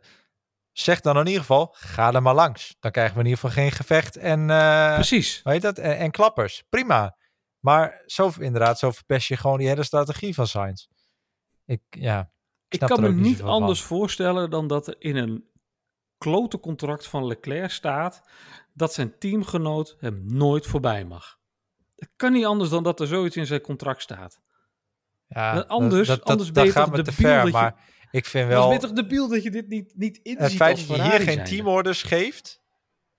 [0.72, 2.76] zeg dan in ieder geval, ga er maar langs.
[2.80, 5.42] Dan krijgen we in ieder geval geen gevecht en, eh Precies.
[5.44, 5.78] weet dat?
[5.78, 6.64] En, en klappers.
[6.70, 7.18] Prima.
[7.60, 10.88] Maar zo, inderdaad, zo verpest je gewoon die hele strategie van Sainz.
[11.66, 12.32] Ik, ja,
[12.68, 13.62] Ik kan me niet niet zoveel van.
[13.62, 15.50] anders voorstellen dan dat er in een
[16.18, 18.22] klote contract van Leclerc staat
[18.74, 21.38] dat zijn teamgenoot hem nooit voorbij mag.
[21.96, 24.40] Het kan niet anders dan dat er zoiets in zijn contract staat.
[25.30, 27.46] Ja, Want anders- dat, dat, anders dat, gaat te ver.
[27.46, 27.76] je- Maar
[28.12, 30.78] ik vind Wel, ben je toch debiel dat je dit niet, niet inziet het feit
[30.78, 32.62] als dat je hier geen teamorders geeft,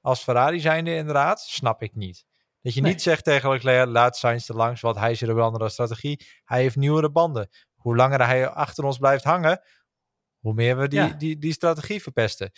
[0.00, 2.24] als Ferrari zijnde inderdaad, snap ik niet.
[2.62, 2.90] Dat je Nee.
[2.92, 6.26] niet zegt tegen Leclerc, laat Sainz er langs, want hij zit op een andere strategie.
[6.44, 7.48] Hij heeft nieuwere banden.
[7.74, 9.60] Hoe langer hij achter ons blijft hangen,
[10.38, 11.08] hoe meer we die, Ja.
[11.08, 12.50] die, die strategie verpesten.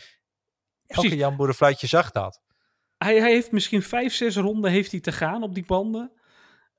[0.86, 1.18] Elke Precies.
[1.18, 2.40] Jan Boerenfluitje zag dat.
[2.98, 6.12] Hij, hij heeft misschien vijf, zes ronden heeft hij te gaan op die banden.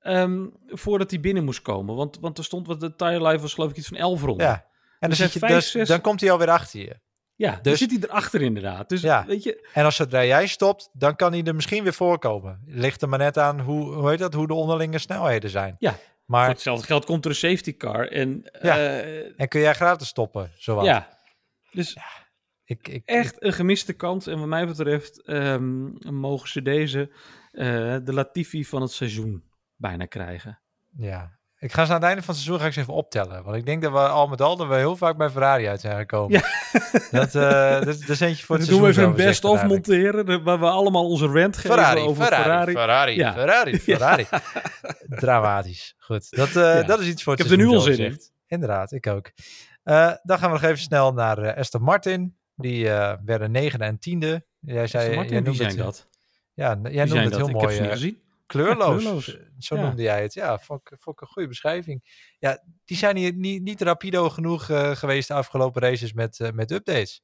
[0.03, 1.95] Ehm, voordat hij binnen moest komen.
[1.95, 4.47] Want, want er stond wat de tire life was geloof ik iets van elf ronden.
[4.47, 4.53] Ja.
[4.99, 6.99] En dan, zijn zit je, vijf, dus, zes- dan komt hij alweer achter je.
[7.35, 8.89] Ja, dus Dus- zit hij erachter inderdaad.
[8.89, 9.25] Dus Ja.
[9.25, 12.61] weet je, En als zodra jij stopt, dan kan hij er misschien weer voorkomen.
[12.65, 15.75] Ligt er maar net aan hoe, hoe, heet dat, hoe de onderlinge snelheden zijn.
[15.79, 15.91] Ja.
[15.91, 18.07] voor Maar, hetzelfde geld komt er een safety car.
[18.07, 18.77] En Ja.
[18.77, 20.85] eh, en kun jij gratis stoppen, zowat.
[20.85, 21.17] ja.
[21.71, 21.97] Dus
[22.65, 24.27] Ik, ik, echt een gemiste kans.
[24.27, 25.83] En wat mij betreft ehm,
[26.15, 27.11] mogen ze deze
[27.51, 27.65] eh,
[28.03, 29.43] de Latifi van het seizoen
[29.75, 30.59] bijna krijgen.
[30.97, 31.41] Ja.
[31.59, 33.43] Ik ga ze aan het einde van het seizoen ga ik ze even optellen.
[33.43, 35.81] Want ik denk dat we al met al dat we heel vaak bij Ferrari uit
[35.81, 36.31] zijn gekomen.
[36.31, 36.41] Ja.
[37.19, 39.87] Dat, eh dat, is eentje voor het doen we even een best-of uiteindelijk.
[39.87, 42.71] monteren, waar we allemaal onze rant geven Ferrari, over Ferrari, Ferrari.
[42.73, 43.33] Ferrari, Ja.
[43.33, 44.27] Ferrari, Ferrari.
[45.07, 45.95] Dramatisch.
[45.97, 48.19] Goed, dat, eh, dat is iets voor Ik het heb er nu al zin in.
[48.47, 49.31] Inderdaad, ik ook.
[49.83, 52.37] Eh, dan gaan we nog even snel naar Aston Martin.
[52.55, 52.83] Die
[53.25, 54.45] werden negende en tiende.
[54.59, 56.07] Jij zei, jij Martin, wie noemde het, dat?
[56.53, 57.39] Ja, jij noemde het dat?
[57.39, 57.65] heel Ik mooi.
[57.65, 58.21] heb ze niet gezien.
[58.45, 59.01] Kleurloos.
[59.01, 59.37] kleurloos.
[59.57, 60.33] Zo noemde jij het.
[60.33, 62.31] Ja, vond ik, vond ik een goede beschrijving.
[62.39, 66.51] Ja, die zijn hier niet, niet rapido genoeg eh, geweest de afgelopen races met, eh,
[66.51, 67.21] met updates.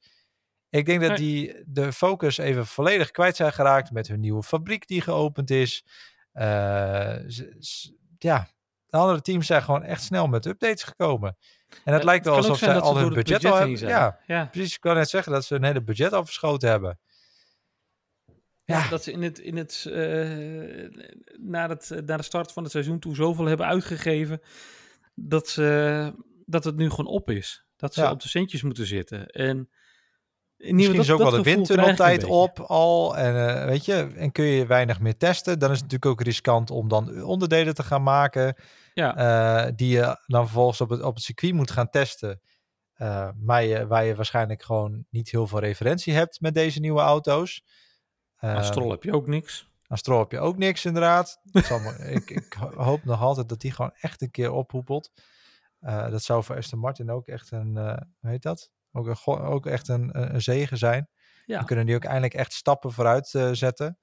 [0.70, 4.86] Ik denk dat die de focus even volledig kwijt zijn geraakt met hun nieuwe fabriek
[4.86, 5.84] die geopend is.
[6.32, 7.28] Eh,
[8.18, 8.48] ja,
[8.86, 11.36] de andere teams zijn gewoon echt snel met updates gekomen.
[11.84, 13.88] En het Ja, lijkt wel alsof zij al hun budget, al heen hebben.
[13.88, 14.46] Ja, ja.
[14.46, 14.74] precies.
[14.74, 16.98] Ik kan net zeggen dat ze hun hele budget al verschoten hebben.
[18.70, 20.88] Ja, dat ze in het, in het, eh,
[21.38, 24.40] naar, het, naar de start van het seizoen toe zoveel hebben uitgegeven
[25.14, 26.12] dat, ze,
[26.46, 27.64] dat het nu gewoon op is.
[27.76, 28.10] Dat ze Ja.
[28.10, 29.26] op de centjes moeten zitten.
[29.26, 29.68] En
[30.56, 32.58] Misschien is ook wel de windtunneltijd op.
[32.58, 33.16] op al.
[33.16, 35.58] En eh, weet je, en kun je weinig meer testen.
[35.58, 38.54] Dan is het natuurlijk ook riskant om dan onderdelen te gaan maken.
[38.94, 39.16] Ja.
[39.66, 42.40] eh, die je dan vervolgens op het, op het circuit moet gaan testen.
[42.94, 47.00] eh, maar je, waar je waarschijnlijk gewoon niet heel veel referentie hebt met deze nieuwe
[47.00, 47.62] auto's.
[48.40, 49.68] Aan Eh, Stroll heb je ook niks.
[49.86, 51.40] aan Stroll heb je ook niks inderdaad.
[51.98, 55.12] Ik, ik ho- hoop nog altijd dat die gewoon echt een keer ophoepelt.
[55.80, 58.70] Eh, dat zou voor Aston Martin ook echt een, eh hoe heet dat?
[58.92, 61.08] Ook, een, ook echt een, een, zegen zijn.
[61.46, 61.56] Ja.
[61.56, 63.98] Dan kunnen die ook eindelijk echt stappen vooruit eh, zetten.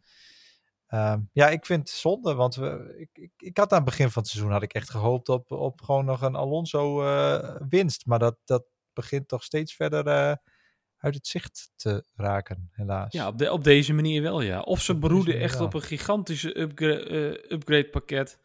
[0.87, 4.09] Ehm, ja, ik vind het zonde, want we, ik, ik, ik had aan het begin
[4.11, 8.05] van het seizoen had ik echt gehoopt op, op gewoon nog een Alonso eh, winst.
[8.05, 10.03] Maar dat, dat begint toch steeds verder
[11.07, 13.13] uit het zicht te raken, helaas.
[13.13, 14.59] Ja, op, de, op deze manier wel, ja.
[14.61, 15.65] Of ze Op manier echt wel.
[15.65, 18.39] op een gigantische upgra- eh, upgrade pakket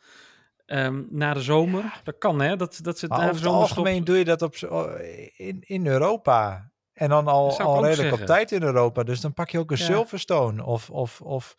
[0.66, 2.00] ehm, na de zomer.
[2.04, 2.56] Dat kan, hè?
[2.56, 4.06] Dat, dat ze Maar na de over het algemeen stopt.
[4.06, 4.94] doe je dat op, zo-
[5.36, 6.70] in, in Europa.
[6.92, 9.02] En dan al, al redelijk op tijd in Europa.
[9.02, 9.84] Dus dan pak je ook een Ja.
[9.84, 10.64] Silverstone.
[10.64, 11.54] Of, of, of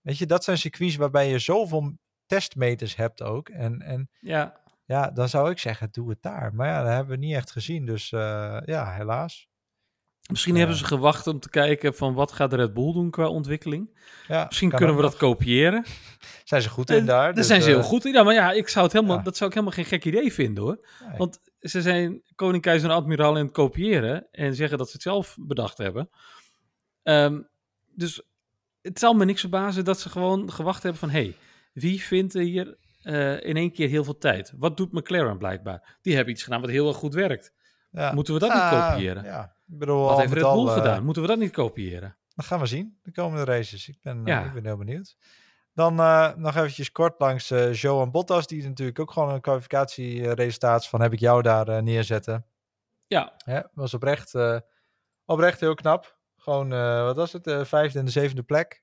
[0.00, 1.92] weet je, dat zijn circuits waarbij je zoveel
[2.26, 3.48] testmeters hebt ook.
[3.48, 6.54] En, en Ja, ja, dan zou ik zeggen, doe het daar.
[6.54, 7.86] Maar ja, dat hebben we niet echt gezien.
[7.86, 9.48] Dus eh, ja, helaas.
[10.30, 10.58] Misschien Ja.
[10.58, 13.98] hebben ze gewacht om te kijken van wat gaat de Red Bull doen qua ontwikkeling.
[14.28, 15.84] Ja, Misschien kunnen we dat kopiëren.
[16.44, 17.24] Zijn ze goed in Eh, daar.
[17.24, 18.12] Daar dus, zijn ze eh, heel goed in.
[18.12, 19.22] Ja, maar ja, ik zou het helemaal, ja.
[19.22, 20.86] dat zou ik helemaal geen gek idee vinden hoor.
[21.08, 21.16] nee.
[21.18, 25.02] Want ze zijn koning, keizer en admiraal in het kopiëren en zeggen dat ze het
[25.02, 26.10] zelf bedacht hebben.
[27.02, 27.40] Ehm,
[27.94, 28.22] dus
[28.82, 31.10] het zal me niks verbazen dat ze gewoon gewacht hebben van...
[31.10, 31.36] hey,
[31.72, 34.52] wie vindt hier eh, in één keer heel veel tijd?
[34.56, 35.98] Wat doet McLaren blijkbaar?
[36.02, 37.52] Die hebben iets gedaan wat heel erg goed werkt.
[37.90, 38.12] ja.
[38.12, 39.24] Moeten we dat niet Ja, kopiëren?
[39.24, 41.04] Ja, bedoel, Wat heeft Red Bull eh, gedaan?
[41.04, 42.16] Moeten we dat niet kopiëren?
[42.34, 43.88] Dat gaan we zien, de komende races.
[43.88, 44.44] Ik ben, eh, Ja.
[44.44, 45.16] ik ben heel benieuwd.
[45.72, 50.86] Dan eh, nog eventjes kort langs eh Johan Bottas, die natuurlijk ook gewoon een kwalificatieresultaat
[50.88, 52.46] van heb ik jou daar neerzetten.
[53.06, 54.34] Ja, Hè, was oprecht,
[55.24, 56.18] oprecht heel knap.
[56.36, 56.68] Gewoon,
[57.04, 58.82] wat was het, de vijfde en de zevende plek.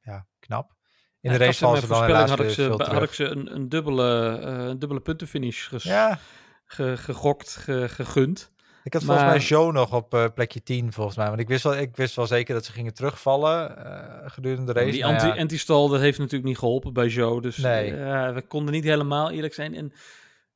[0.00, 0.74] Ja, knap.
[1.20, 3.68] In Ja, de race dan helaas had ik ze, veel had ik ze een, een,
[3.68, 4.02] dubbele,
[4.40, 6.18] een dubbele puntenfinish ges- Ja,
[6.64, 8.52] ge- gegokt, ge- gegund.
[8.84, 11.26] Ik had volgens mij Joe nog op eh, plekje 10 volgens mij.
[11.28, 14.78] Want ik wist wel, ik wist wel zeker dat ze gingen terugvallen eh, gedurende de
[14.80, 14.90] race.
[14.92, 17.40] Die Nou anti, ja, anti-stal, dat heeft natuurlijk niet geholpen bij Joe.
[17.40, 17.96] Dus Nee.
[17.96, 19.74] eh, we konden niet helemaal eerlijk zijn.
[19.74, 19.92] En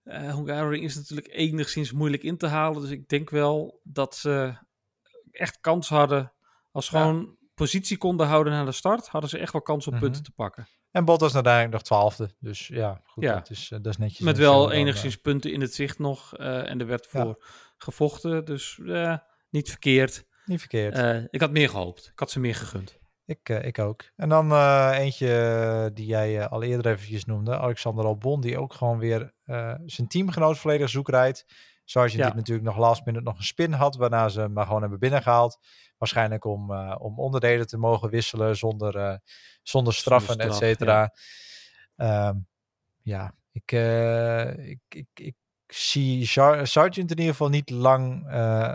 [0.05, 2.81] Hungaroring is natuurlijk enigszins moeilijk in te halen.
[2.83, 4.55] Dus ik denk wel dat ze
[5.31, 6.33] echt kans hadden.
[6.71, 7.03] Als ze Ja.
[7.03, 10.03] gewoon positie konden houden naar de start, hadden ze echt wel kans op Mhm.
[10.03, 10.67] punten te pakken.
[10.91, 12.31] En Bottas uiteindelijk nog twaalfde.
[12.41, 13.35] Dus ja, goed, Ja.
[13.35, 14.21] Dat, is, eh, dat is netjes.
[14.21, 14.79] Met wel dan, eh.
[14.79, 16.37] enigszins punten in het zicht nog.
[16.37, 17.23] eh, en er werd Ja.
[17.23, 17.45] voor
[17.77, 18.45] gevochten.
[18.45, 18.81] Dus
[19.51, 20.27] niet verkeerd.
[20.45, 21.29] Niet verkeerd.
[21.31, 22.09] Ik had meer gehoopt.
[22.13, 22.99] Ik had ze meer gegund.
[23.25, 24.03] Ik, ik ook.
[24.17, 24.53] En dan
[24.93, 27.59] eentje die jij al eerder eventjes noemde.
[27.59, 29.33] Alexander Albon, die ook gewoon weer
[29.87, 31.47] zijn teamgenoot volledig zoek rijdt.
[31.91, 32.27] Sargent Ja.
[32.27, 34.99] die natuurlijk nog last minute nog een spin had, waarna ze hem maar gewoon hebben
[34.99, 35.59] binnengehaald.
[35.99, 39.17] Waarschijnlijk om, eh, om onderdelen te mogen wisselen zonder, eh,
[39.63, 41.13] zonder straffen, straf, et cetera.
[41.97, 42.37] Ehm,
[43.03, 45.35] ja, ik, eh, ik, ik, ik
[45.67, 48.25] zie Sar- Sargent in ieder geval niet lang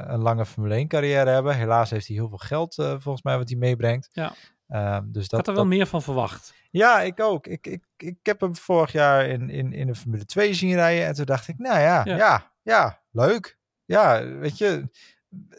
[0.07, 1.55] een lange Formule 1 carrière hebben.
[1.55, 4.09] Helaas heeft hij heel veel geld volgens mij wat hij meebrengt.
[4.11, 4.33] Ja.
[4.67, 6.53] Ehm, dus Ik dat, had er wel dat- meer van verwacht.
[6.71, 7.47] ja, ik ook.
[7.47, 11.05] Ik, ik, ik heb hem vorig jaar in, in, in de Formule 2 zien rijden.
[11.05, 12.15] En toen dacht ik, nou ja, Ja.
[12.15, 13.59] ja, ja, leuk.
[13.85, 14.89] Ja, weet je,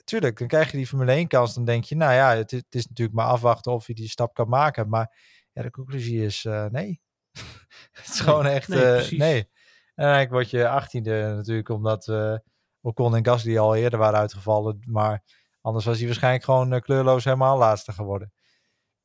[0.04, 1.54] tuurlijk, dan krijg je die Formule 1 kans.
[1.54, 4.08] Dan denk je, nou ja, het, is- het is natuurlijk maar afwachten of hij die
[4.08, 4.88] stap kan maken.
[4.88, 5.18] Maar
[5.52, 7.00] ja, de conclusie is eh, nee.
[7.92, 9.50] het is Nee, gewoon echt nee, eh, nee.
[9.94, 12.36] En eigenlijk word je achttiende natuurlijk, omdat eh
[12.80, 14.78] Ocon en Gasly al eerder waren uitgevallen.
[14.86, 15.22] Maar
[15.60, 18.32] anders was hij waarschijnlijk gewoon kleurloos helemaal laatste geworden.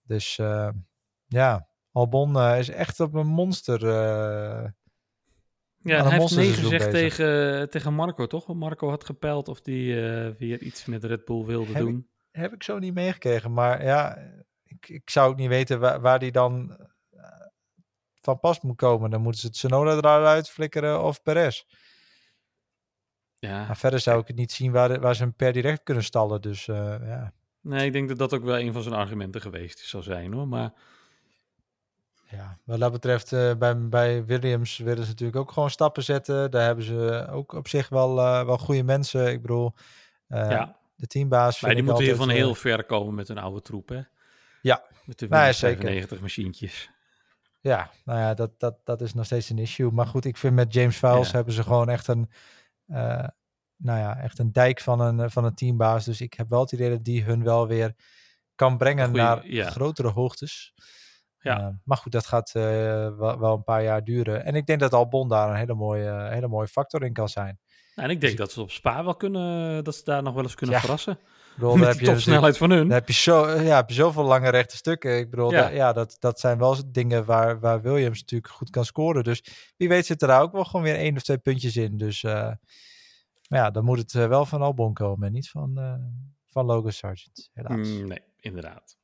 [0.02, 0.36] Dus
[1.28, 3.80] ja, Albon is echt op een monster.
[5.82, 8.46] Ja, hij heeft nee gezegd tegen, tegen Marco, toch?
[8.46, 11.88] Want Marco had gepeild of die eh, weer iets met Red Bull wilde Heb ik-
[11.88, 12.08] doen.
[12.32, 13.54] heb ik zo niet meegekregen.
[13.54, 14.18] Maar ja,
[14.64, 16.78] ik, ik zou ook niet weten waar, waar die dan.
[17.12, 17.24] eh,
[18.22, 19.10] van pas moet komen.
[19.10, 21.64] Dan moeten ze het Sonoda eruit flikkeren of Perez.
[23.40, 23.66] Ja.
[23.66, 26.42] Maar verder zou ik het niet zien waar, waar ze hem per direct kunnen stallen.
[26.42, 27.34] Dus eh, ja.
[27.62, 30.48] Nee, ik denk dat dat ook wel een van zijn argumenten geweest zou zijn hoor.
[30.48, 30.74] Maar
[32.32, 36.52] ja, wat dat betreft, eh, bij, bij Williams willen ze natuurlijk ook gewoon stappen zetten.
[36.52, 39.32] Daar hebben ze ook op zich wel, eh, wel goede mensen.
[39.32, 39.74] Ik bedoel,
[40.28, 41.62] eh, ja, de teambaas.
[41.62, 44.02] maar die moeten hier van heel ver komen met een oude troep hè.
[44.62, 44.84] Ja.
[45.06, 45.78] Met de Nou ja, Windows zeker.
[45.82, 46.90] 95 machientjes.
[47.62, 49.92] Ja, nou ja, dat, dat, dat is nog steeds een issue.
[49.92, 51.36] Maar goed, ik vind met James Files Ja.
[51.36, 52.30] hebben ze gewoon echt een,
[53.78, 56.06] nou ja, echt een dijk van een, van een teambaas.
[56.06, 57.96] Dus ik heb wel het idee dat die hun wel weer
[58.56, 59.70] kan brengen goeie- naar ja.
[59.70, 60.74] grotere hoogtes.
[61.42, 61.60] Ja.
[61.60, 62.64] Eh, maar goed, dat gaat eh,
[63.18, 64.46] wel, wel een paar jaar duren.
[64.46, 67.60] En ik denk dat Albon daar een hele mooie, hele mooie factor in kan zijn.
[67.96, 70.44] Nou, en ik denk dat ze op Spa wel kunnen, dat ze daar nog wel
[70.44, 70.82] eens kunnen Ja.
[70.82, 71.20] verrassen.
[71.56, 72.80] Bedoel, Met heb je natuurlijk- topsnelheid van hun.
[72.88, 75.18] Dan heb je, zo, ja, heb je zoveel lange rechte stukken.
[75.18, 75.94] Ik bedoel, Ja.
[75.94, 79.24] dat, dat zijn wel dingen waar, waar Williams natuurlijk goed kan scoren.
[79.24, 79.44] Dus
[79.78, 81.98] wie weet zit er daar ook wel gewoon weer één of twee puntjes in.
[81.98, 82.34] Dus eh,
[83.48, 85.94] maar ja, dan moet het eh, wel van Albon komen en niet van, eh,
[86.48, 87.88] van Logan Sargent, helaas.
[87.88, 88.98] Mm, nee, inderdaad.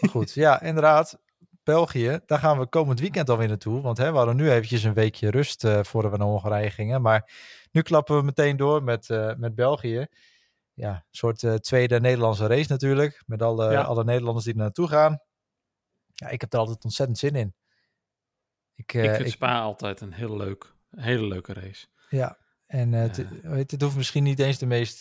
[0.00, 1.18] Maar goed, ja, inderdaad.
[1.66, 3.80] België, daar gaan we komend weekend alweer naartoe.
[3.80, 7.02] Want hè, we hadden nu eventjes een weekje rust eh, voordat we naar Hongarije gingen.
[7.02, 7.32] Maar
[7.72, 10.06] nu klappen we meteen door met, eh, met België.
[10.74, 13.22] Ja, een soort eh, tweede Nederlandse race natuurlijk.
[13.26, 13.82] Met alle, Ja.
[13.82, 15.20] alle Nederlanders die er naartoe gaan.
[16.14, 17.54] Ja, ik heb er altijd ontzettend zin in.
[18.74, 21.86] Ik, ik vind ik- Spa altijd een heel leuk, hele leuke race.
[22.08, 24.96] ja, en het, weet, het hoeft misschien niet eens de meest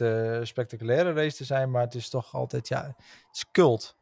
[0.48, 1.72] spectaculaire race te zijn.
[1.72, 3.96] Maar het is toch altijd, ja, het is cult.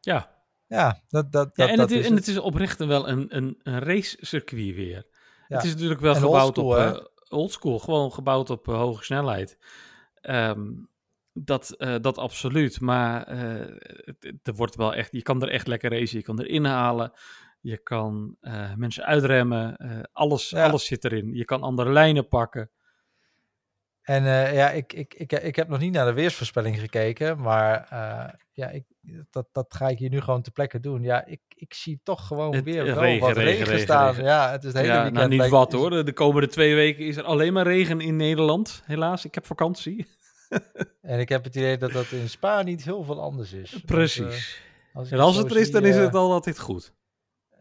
[0.00, 0.36] Ja,
[0.68, 2.26] Ja, dat, dat, ja en, dat het is, is en het.
[2.26, 5.06] het is oprecht wel een, een, een racecircuit weer.
[5.48, 5.56] Ja.
[5.56, 9.04] Het is natuurlijk wel En gebouwd oldschool, op eh, oldschool, gewoon gebouwd op eh, hoge
[9.04, 9.58] snelheid.
[10.20, 10.70] Ehm,
[11.32, 15.90] dat, eh, dat absoluut, maar het, er wordt wel echt, je kan er echt lekker
[15.90, 17.12] racen, je kan er inhalen,
[17.60, 18.36] je kan
[18.76, 19.76] mensen uitremmen,
[20.12, 20.68] alles, Ja.
[20.68, 21.34] alles zit erin.
[21.34, 22.70] Je kan andere lijnen pakken.
[24.08, 27.86] En eh, ja, ik, ik, ik, ik heb nog niet naar de weersvoorspelling gekeken, maar
[27.90, 28.84] eh, ja, ik,
[29.30, 31.02] dat, dat ga ik hier nu gewoon ter plekke doen.
[31.02, 34.08] Ja, ik, ik zie toch gewoon Het- weer wel regen, wat regen, regen, regen, staan.
[34.08, 34.24] regen.
[34.24, 35.16] Ja, het is het hele Ja, weekend.
[35.16, 38.16] nou niet wat hoor, de, de komende twee weken is er alleen maar regen in
[38.16, 39.24] Nederland, helaas.
[39.24, 40.06] Ik heb vakantie.
[41.00, 43.70] En ik heb het idee dat dat in Spa niet heel veel anders is.
[43.70, 44.60] Want, Precies.
[44.92, 46.92] eh, als en als het er is, dan is het al altijd goed.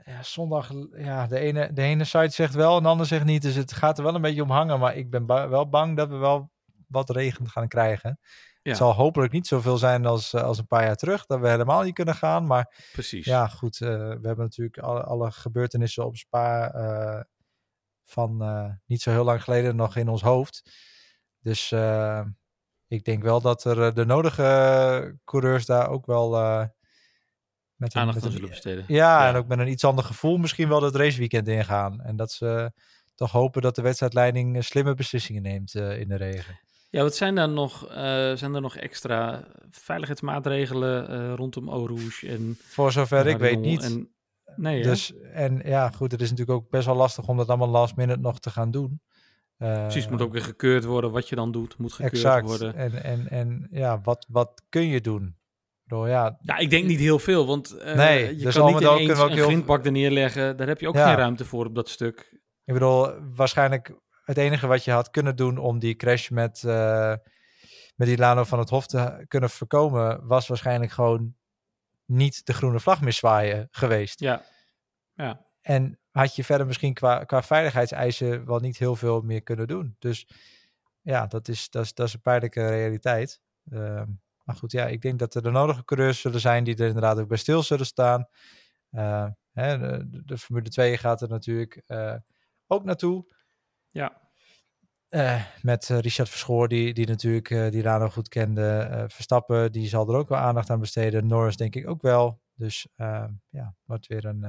[0.08, 3.41] Ja, zondag, ja, de ene, de ene site zegt wel en de andere zegt niet.
[3.41, 4.80] Dus het gaat er wel een beetje om hangen.
[4.80, 6.52] Maar ik ben ba- wel bang dat we wel
[6.88, 8.20] wat regen gaan krijgen.
[8.62, 8.74] Ja.
[8.74, 11.26] Het zal hopelijk niet zoveel zijn als, eh, als een paar jaar terug.
[11.26, 12.46] Dat we helemaal niet kunnen gaan.
[12.46, 13.26] Maar Precies.
[13.26, 13.82] Ja, goed.
[13.82, 17.22] eh, we hebben natuurlijk alle, alle gebeurtenissen op Spa eh,
[18.04, 18.38] van
[18.86, 20.72] niet zo heel lang geleden nog in ons hoofd.
[21.39, 21.72] Dus
[22.88, 26.30] ik denk wel dat er de nodige coureurs daar ook wel
[27.78, 28.84] met een, Aandacht met aan een- zullen besteden.
[28.88, 29.30] ja, Ja.
[29.30, 32.02] en ook met een iets ander gevoel misschien wel het raceweekend ingaan.
[32.02, 32.72] En dat ze
[33.16, 36.60] toch hopen dat de wedstrijdleiding eh, slimme beslissingen neemt eh, in de regen.
[36.90, 37.96] Ja, wat zijn daar nog, eh,
[38.34, 43.84] zijn er nog extra veiligheidsmaatregelen rondom Eau Rouge en Voor zover ik weet niet.
[43.84, 44.10] En,
[44.56, 44.90] nee, hè?
[44.90, 47.96] Dus, en ja, goed, het is natuurlijk ook best wel lastig om dat allemaal last
[47.96, 49.02] minute nog te gaan doen.
[49.58, 51.12] Precies, het moet ook weer gekeurd worden.
[51.12, 52.48] Wat je dan doet, moet gekeurd exact.
[52.48, 52.76] worden.
[52.76, 55.36] En, en, en ja, wat, wat kun je doen?
[55.88, 58.82] Bedoel, ja, Ja, ik denk niet heel veel, want eh, Nee, je dus kan niet
[58.82, 60.58] ineens ook een heel- grindbak er neerleggen.
[60.58, 61.08] Daar heb je ook Ja.
[61.08, 62.36] geen ruimte voor op dat stuk.
[62.65, 67.13] ik bedoel, waarschijnlijk het enige wat je had kunnen doen om die crash met, eh
[67.95, 71.36] met Ilano van het Hof te kunnen voorkomen, was waarschijnlijk gewoon
[72.06, 74.19] niet de groene vlag meer zwaaien geweest.
[74.19, 74.43] Ja,
[75.13, 75.45] ja.
[75.62, 79.95] En had je verder misschien qua, qua veiligheidseisen wel niet heel veel meer kunnen doen.
[80.00, 80.28] Dus
[81.02, 83.41] ja, dat is, dat is, dat is een pijnlijke realiteit.
[83.71, 84.06] Ehm,
[84.47, 87.19] maar goed, ja, ik denk dat er de nodige coureurs zullen zijn die er inderdaad
[87.19, 88.27] ook bij stil zullen staan.
[88.89, 92.15] Eh, hè, de, de Formule 2 gaat er natuurlijk eh,
[92.67, 93.25] ook naartoe.
[93.88, 94.25] ja.
[95.10, 99.05] Eh, met Richard Verschoor, die, die natuurlijk die Rano goed kende.
[99.07, 101.27] Verstappen, die zal er ook wel aandacht aan besteden.
[101.27, 102.41] Norris denk ik ook wel.
[102.53, 102.88] Dus
[103.49, 104.43] ja, wordt weer een,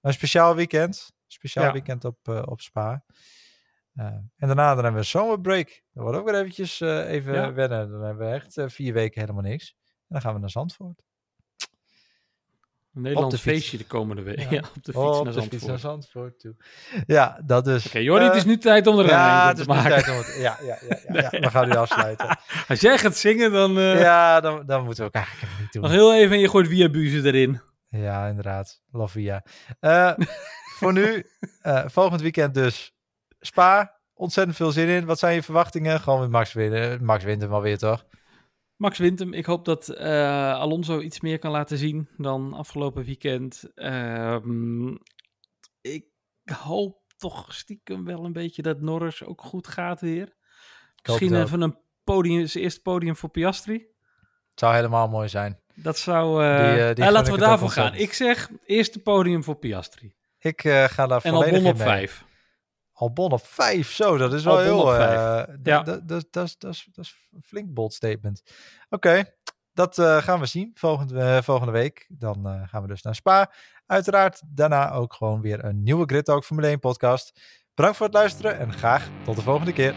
[0.00, 1.12] een speciaal weekend.
[1.26, 1.72] Speciaal Ja.
[1.72, 3.04] weekend op, op Spa.
[3.94, 5.82] Eh, en daarna dan hebben we een zomerbreak.
[5.92, 7.52] Dat wordt ook weer eventjes eh, even Ja.
[7.52, 7.90] wennen.
[7.90, 9.74] Dan hebben we echt eh, vier weken helemaal niks.
[9.78, 11.02] En dan gaan we naar Zandvoort.
[12.94, 14.38] Een Nederlands feestje de komende week.
[14.40, 14.50] Ja.
[14.50, 14.58] Ja.
[14.58, 15.48] op de fiets Oh, op naar de Zandvoort.
[15.48, 16.54] fiets naar Zandvoort toe.
[17.06, 17.86] Ja, dat dus.
[17.86, 19.90] Oké, Jordi, het is nu tijd om de ja, het te is nu maken.
[19.90, 20.36] tijd om het...
[20.40, 22.38] Ja, ja, ja, ja, ja, we gaan nu afsluiten.
[22.68, 25.82] Als jij gaat zingen, dan Ja, dan, dan moeten we ook eigenlijk even niet doen.
[25.82, 27.60] nog heel even en je gooit via buzen erin.
[27.88, 28.82] Ja, inderdaad.
[28.90, 29.44] Lavia.
[29.80, 30.12] Eh
[30.78, 31.26] voor nu,
[31.86, 32.94] volgend weekend dus
[33.46, 33.98] Spa.
[34.14, 35.04] Ontzettend veel zin in.
[35.04, 36.00] Wat zijn je verwachtingen?
[36.00, 37.04] Gewoon met Max winnen.
[37.04, 38.04] Max wint hem alweer, toch?
[38.76, 39.32] Max wint hem.
[39.32, 43.64] Ik hoop dat eh, Alonso iets meer kan laten zien dan afgelopen weekend.
[43.74, 44.88] Ehm,
[45.80, 46.04] ik
[46.52, 50.32] hoop toch stiekem wel een beetje dat Norris ook goed gaat weer.
[51.02, 53.74] Misschien even een podium, zijn eerste podium voor Piastri.
[54.50, 55.60] Het zou helemaal mooi zijn.
[55.74, 56.44] Dat zou...
[56.44, 57.84] eh, Die, eh, die eh, gun laten we daarvoor gaan.
[57.90, 58.10] ontzettend.
[58.10, 60.14] Ik zeg eerste podium voor Piastri.
[60.38, 61.86] Ik eh, ga daar En volledig op in mee.
[61.86, 62.24] vijf.
[62.94, 65.44] Albon op vijf, zo, dat is wel Albon heel...
[65.44, 65.82] d- Ja.
[65.82, 66.56] Dat is- dat is
[66.92, 68.42] dat is een flink bold statement.
[68.88, 69.24] Oké,
[69.72, 72.06] dat eh, gaan we zien volgende, eh, volgende week.
[72.08, 73.52] Dan gaan we dus naar Spa.
[73.86, 77.40] Uiteraard daarna ook gewoon weer een nieuwe Grid Talk Formule 1 podcast.
[77.74, 79.94] Bedankt voor het luisteren en graag tot de volgende keer.